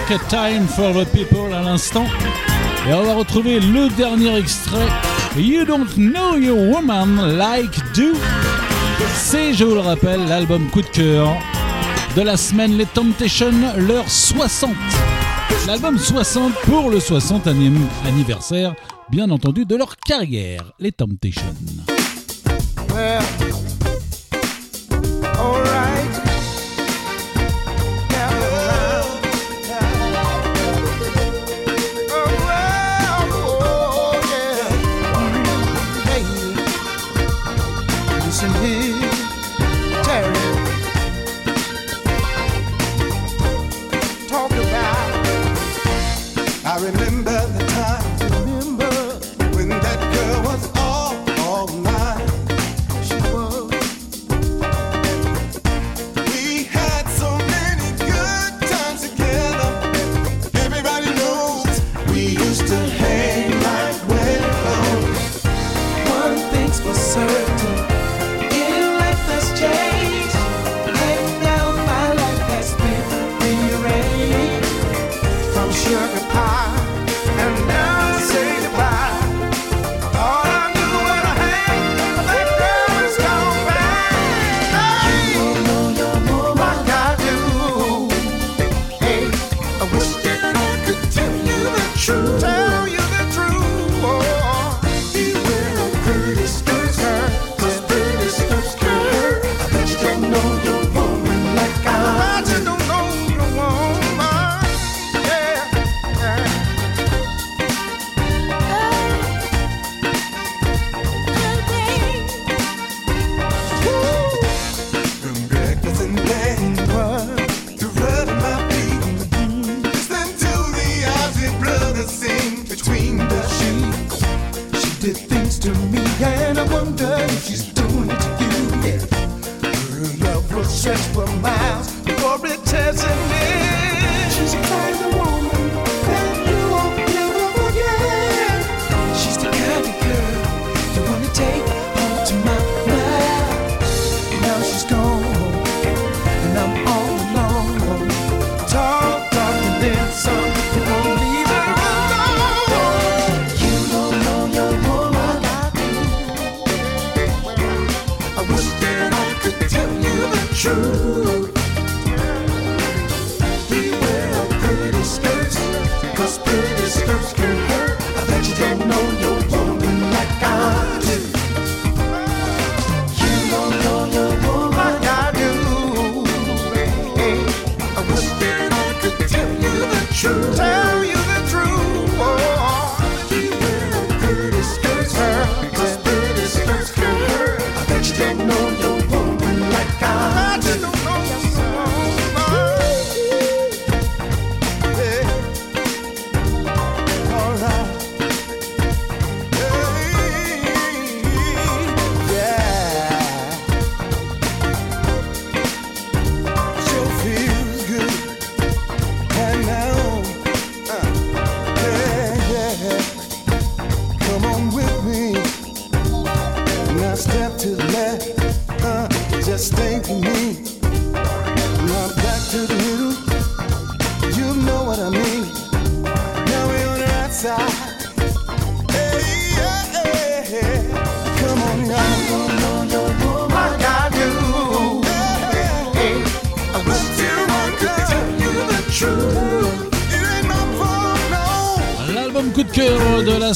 Time 0.06 0.66
for 0.68 0.92
the 0.92 1.08
People 1.12 1.54
à 1.54 1.62
l'instant. 1.62 2.04
Et 2.86 2.92
on 2.92 3.04
va 3.04 3.14
retrouver 3.14 3.58
le 3.58 3.88
dernier 3.96 4.36
extrait, 4.36 4.86
You 5.34 5.64
Don't 5.64 5.86
Know 5.96 6.36
Your 6.36 6.58
Woman 6.58 7.38
Like 7.38 7.74
Do. 7.94 8.12
C'est, 9.14 9.54
je 9.54 9.64
vous 9.64 9.74
le 9.74 9.80
rappelle, 9.80 10.26
l'album 10.28 10.68
coup 10.68 10.82
de 10.82 10.88
cœur 10.88 11.28
de 12.14 12.20
la 12.20 12.36
semaine 12.36 12.76
Les 12.76 12.84
Temptations, 12.84 13.50
leur 13.78 14.06
60. 14.06 14.72
L'album 15.66 15.98
60 15.98 16.52
pour 16.66 16.90
le 16.90 16.98
60e 16.98 17.72
anniversaire, 18.06 18.74
bien 19.10 19.30
entendu, 19.30 19.64
de 19.64 19.74
leur 19.74 19.96
carrière, 19.96 20.72
Les 20.78 20.92
Temptations. 20.92 21.54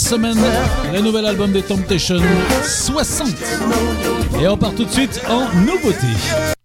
semaine 0.09 0.39
le 0.91 1.01
nouvel 1.03 1.27
album 1.27 1.53
des 1.53 1.61
Temptations 1.61 2.23
60. 2.65 3.29
Et 4.41 4.49
on 4.49 4.57
part 4.57 4.75
tout 4.75 4.87
de 4.87 4.91
suite 4.91 5.21
en 5.29 5.55
nouveauté. 5.67 6.58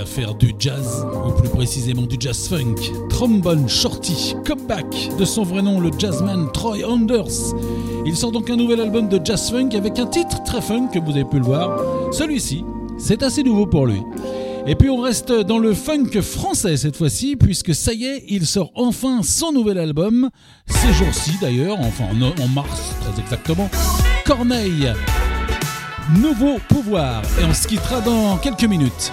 à 0.00 0.06
faire 0.06 0.34
du 0.34 0.54
jazz, 0.58 1.06
ou 1.26 1.32
plus 1.32 1.48
précisément 1.48 2.02
du 2.02 2.16
jazz 2.18 2.48
funk. 2.48 2.76
Trombone 3.10 3.68
Shorty, 3.68 4.34
comeback 4.46 4.86
de 5.18 5.24
son 5.24 5.42
vrai 5.42 5.62
nom, 5.62 5.78
le 5.78 5.90
jazzman 5.98 6.50
Troy 6.52 6.84
Anders. 6.84 7.54
Il 8.06 8.16
sort 8.16 8.32
donc 8.32 8.48
un 8.48 8.56
nouvel 8.56 8.80
album 8.80 9.08
de 9.08 9.20
jazz 9.22 9.50
funk 9.50 9.70
avec 9.74 9.98
un 9.98 10.06
titre 10.06 10.42
très 10.44 10.62
funk 10.62 10.88
que 10.92 10.98
vous 10.98 11.10
avez 11.10 11.24
pu 11.24 11.38
le 11.38 11.44
voir. 11.44 11.78
Celui-ci, 12.12 12.64
c'est 12.98 13.22
assez 13.22 13.42
nouveau 13.42 13.66
pour 13.66 13.86
lui. 13.86 14.00
Et 14.66 14.74
puis 14.74 14.88
on 14.90 15.00
reste 15.00 15.32
dans 15.32 15.58
le 15.58 15.74
funk 15.74 16.20
français 16.22 16.76
cette 16.76 16.96
fois-ci, 16.96 17.36
puisque 17.36 17.74
ça 17.74 17.92
y 17.92 18.04
est, 18.04 18.24
il 18.28 18.46
sort 18.46 18.70
enfin 18.74 19.22
son 19.22 19.52
nouvel 19.52 19.78
album, 19.78 20.30
ces 20.66 20.92
jours-ci 20.92 21.32
d'ailleurs, 21.40 21.78
enfin 21.80 22.04
en, 22.12 22.48
mars 22.48 22.94
très 23.00 23.20
exactement, 23.20 23.68
Corneille, 24.24 24.92
Nouveau 26.18 26.58
Pouvoir, 26.68 27.22
et 27.40 27.44
on 27.44 27.54
se 27.54 27.68
quittera 27.68 28.00
dans 28.00 28.36
quelques 28.38 28.64
minutes. 28.64 29.12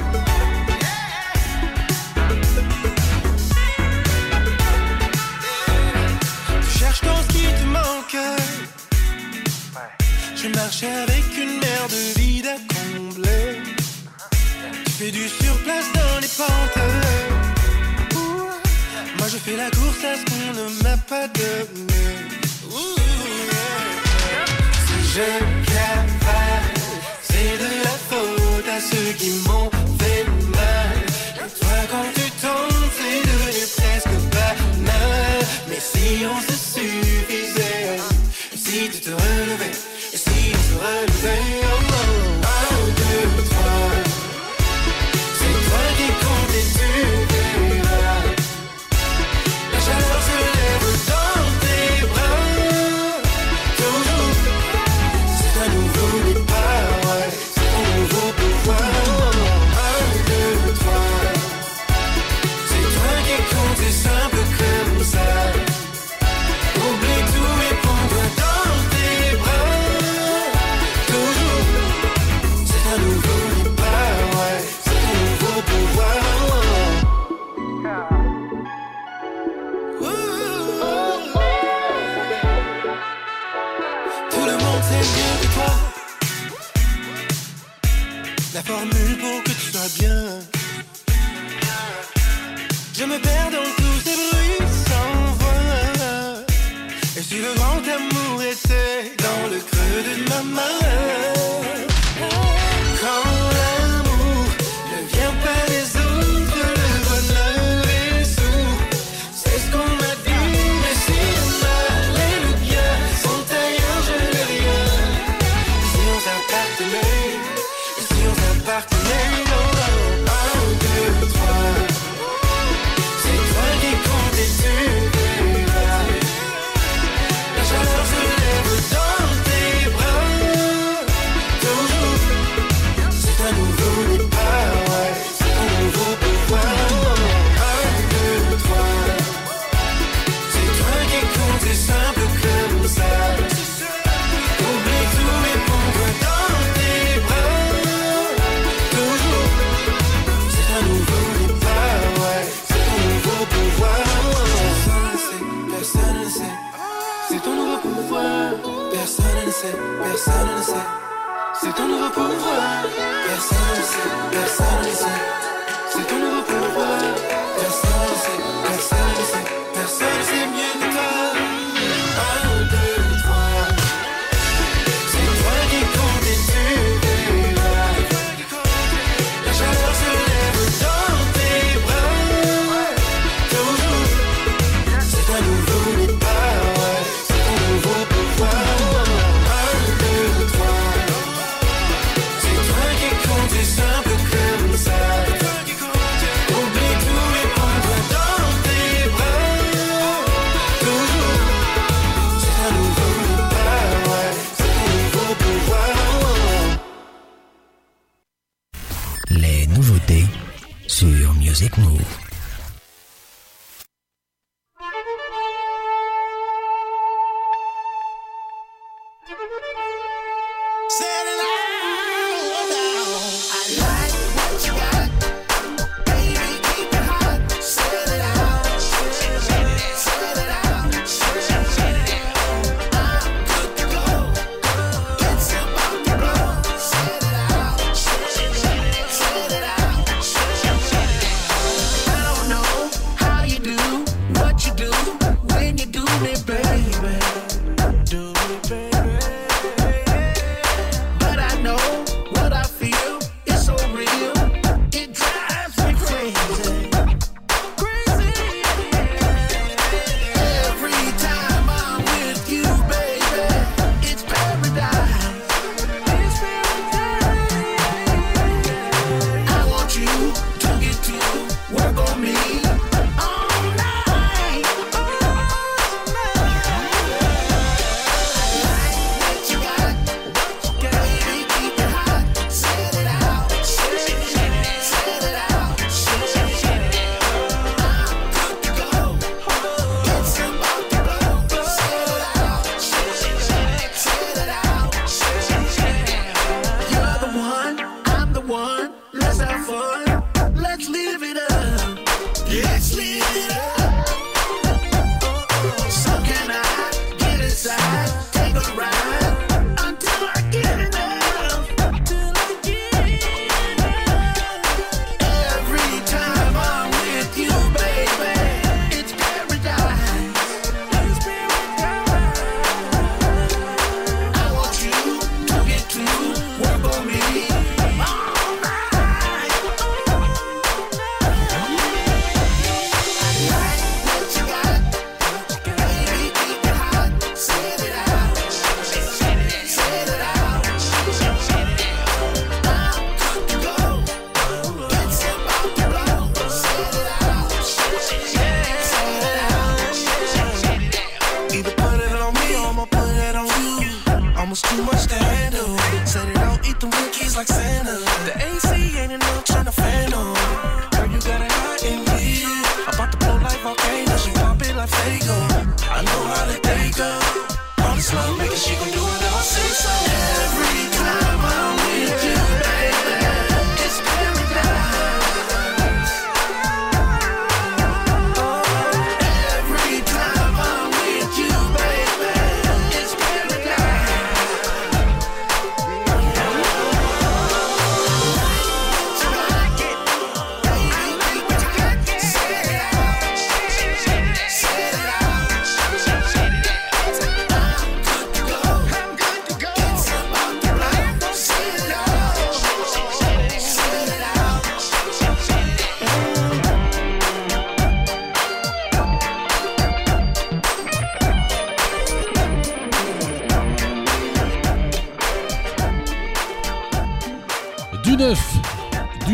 Du 418.08 418.16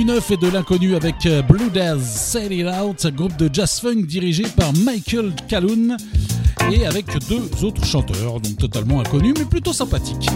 neuf, 0.04 0.32
et 0.32 0.38
de 0.38 0.48
l'inconnu 0.48 0.96
avec 0.96 1.28
euh, 1.28 1.44
Blue 1.44 1.70
Daz 1.70 2.02
Sail 2.02 2.62
It 2.62 2.66
Out, 2.66 3.06
groupe 3.14 3.38
de 3.38 3.48
jazz 3.54 3.80
funk 3.80 4.08
dirigé 4.08 4.46
par 4.58 4.74
Michael 4.74 5.32
Calhoun 5.48 5.96
et 6.72 6.86
avec 6.86 7.06
deux 7.28 7.66
autres 7.66 7.86
chanteurs, 7.86 8.40
donc 8.40 8.58
totalement 8.58 9.00
inconnus 9.02 9.34
mais 9.38 9.46
plutôt 9.46 9.74
sympathiques. 9.74 10.28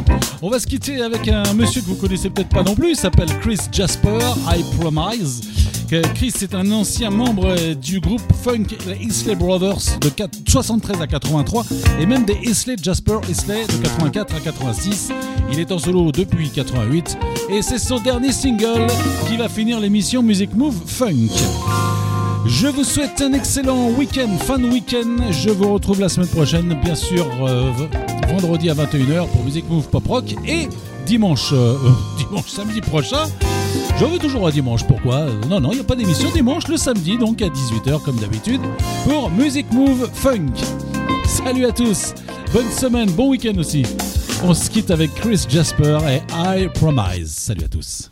On 0.42 0.50
va 0.50 0.60
se 0.60 0.68
quitter 0.68 1.02
avec 1.02 1.28
un 1.28 1.54
monsieur 1.54 1.82
que 1.82 1.88
vous 1.88 1.96
connaissez 1.96 2.30
peut-être 2.30 2.50
pas 2.50 2.64
non 2.64 2.76
plus, 2.76 2.92
il 2.92 2.96
s'appelle 2.96 3.30
Chris 3.40 3.60
Jasper, 3.72 4.20
I 4.48 4.64
Promise. 4.80 5.42
Que 5.90 6.02
Chris 6.16 6.34
est 6.42 6.54
un 6.54 6.70
ancien 6.74 7.10
membre 7.10 7.56
euh, 7.58 7.74
du 7.74 8.02
groupe 8.02 8.22
funk 8.44 8.66
Isley 9.00 9.36
Brothers 9.36 9.98
de 10.02 10.10
4 10.10 10.40
73 10.46 11.02
à 11.02 11.08
83 11.08 11.66
et 12.02 12.06
même 12.06 12.26
des 12.26 12.38
Isley 12.44 12.76
Jasper 12.82 13.20
Isley 13.30 13.66
de 13.68 13.84
84 13.84 14.36
à 14.36 14.40
86. 14.42 15.12
Il 15.50 15.60
est 15.62 15.72
en 15.72 15.80
solo 15.80 16.12
depuis 16.12 16.50
88 16.50 17.18
et 17.50 17.62
c'est 17.62 17.80
son 17.80 18.00
dernier 18.00 18.34
single 18.34 18.88
qui 19.30 19.38
va 19.38 19.48
finir 19.48 19.80
l'émission 19.80 20.22
Music 20.22 20.54
Move 20.54 20.76
Funk. 20.86 21.30
Je 22.48 22.68
vous 22.68 22.86
souhaite 22.86 23.22
un 23.22 23.34
excellent 23.34 23.90
week-end, 23.90 24.30
fin 24.40 24.58
de 24.58 24.68
week-end. 24.68 25.32
Je 25.32 25.50
vous 25.50 25.74
retrouve 25.74 26.00
la 26.00 26.08
semaine 26.08 26.30
prochaine, 26.30 26.80
bien 26.82 26.96
sûr, 26.96 27.28
euh, 27.46 27.72
vendredi 28.30 28.70
à 28.70 28.74
21h 28.74 29.28
pour 29.28 29.44
Music 29.44 29.66
Move 29.70 29.90
Pop 29.90 30.08
Rock 30.08 30.34
et 30.48 30.70
dimanche, 31.06 31.50
euh, 31.52 31.76
euh, 31.76 32.38
samedi 32.48 32.80
prochain. 32.80 33.26
Je 34.00 34.06
veux 34.06 34.18
toujours 34.18 34.48
à 34.48 34.52
dimanche, 34.52 34.86
pourquoi? 34.88 35.26
Non, 35.50 35.60
non, 35.60 35.72
il 35.72 35.76
n'y 35.76 35.82
a 35.82 35.84
pas 35.84 35.96
d'émission 35.96 36.30
dimanche, 36.30 36.68
le 36.70 36.78
samedi, 36.78 37.18
donc 37.18 37.42
à 37.42 37.48
18h 37.50 38.02
comme 38.02 38.16
d'habitude, 38.16 38.62
pour 39.04 39.30
Music 39.30 39.66
Move 39.74 40.10
Funk. 40.14 40.54
Salut 41.26 41.66
à 41.66 41.72
tous, 41.72 42.14
bonne 42.54 42.72
semaine, 42.72 43.12
bon 43.12 43.30
week-end 43.30 43.58
aussi. 43.58 43.84
On 44.44 44.54
se 44.54 44.70
quitte 44.70 44.90
avec 44.90 45.14
Chris 45.16 45.46
Jasper 45.50 46.00
et 46.08 46.22
I 46.32 46.70
Promise. 46.74 47.30
Salut 47.30 47.66
à 47.66 47.68
tous. 47.68 48.10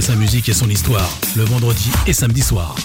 Sa 0.00 0.14
musique 0.14 0.48
et 0.48 0.54
son 0.54 0.70
histoire 0.70 1.10
le 1.36 1.42
vendredi 1.42 1.90
et 2.06 2.12
samedi 2.12 2.40
soir. 2.40 2.76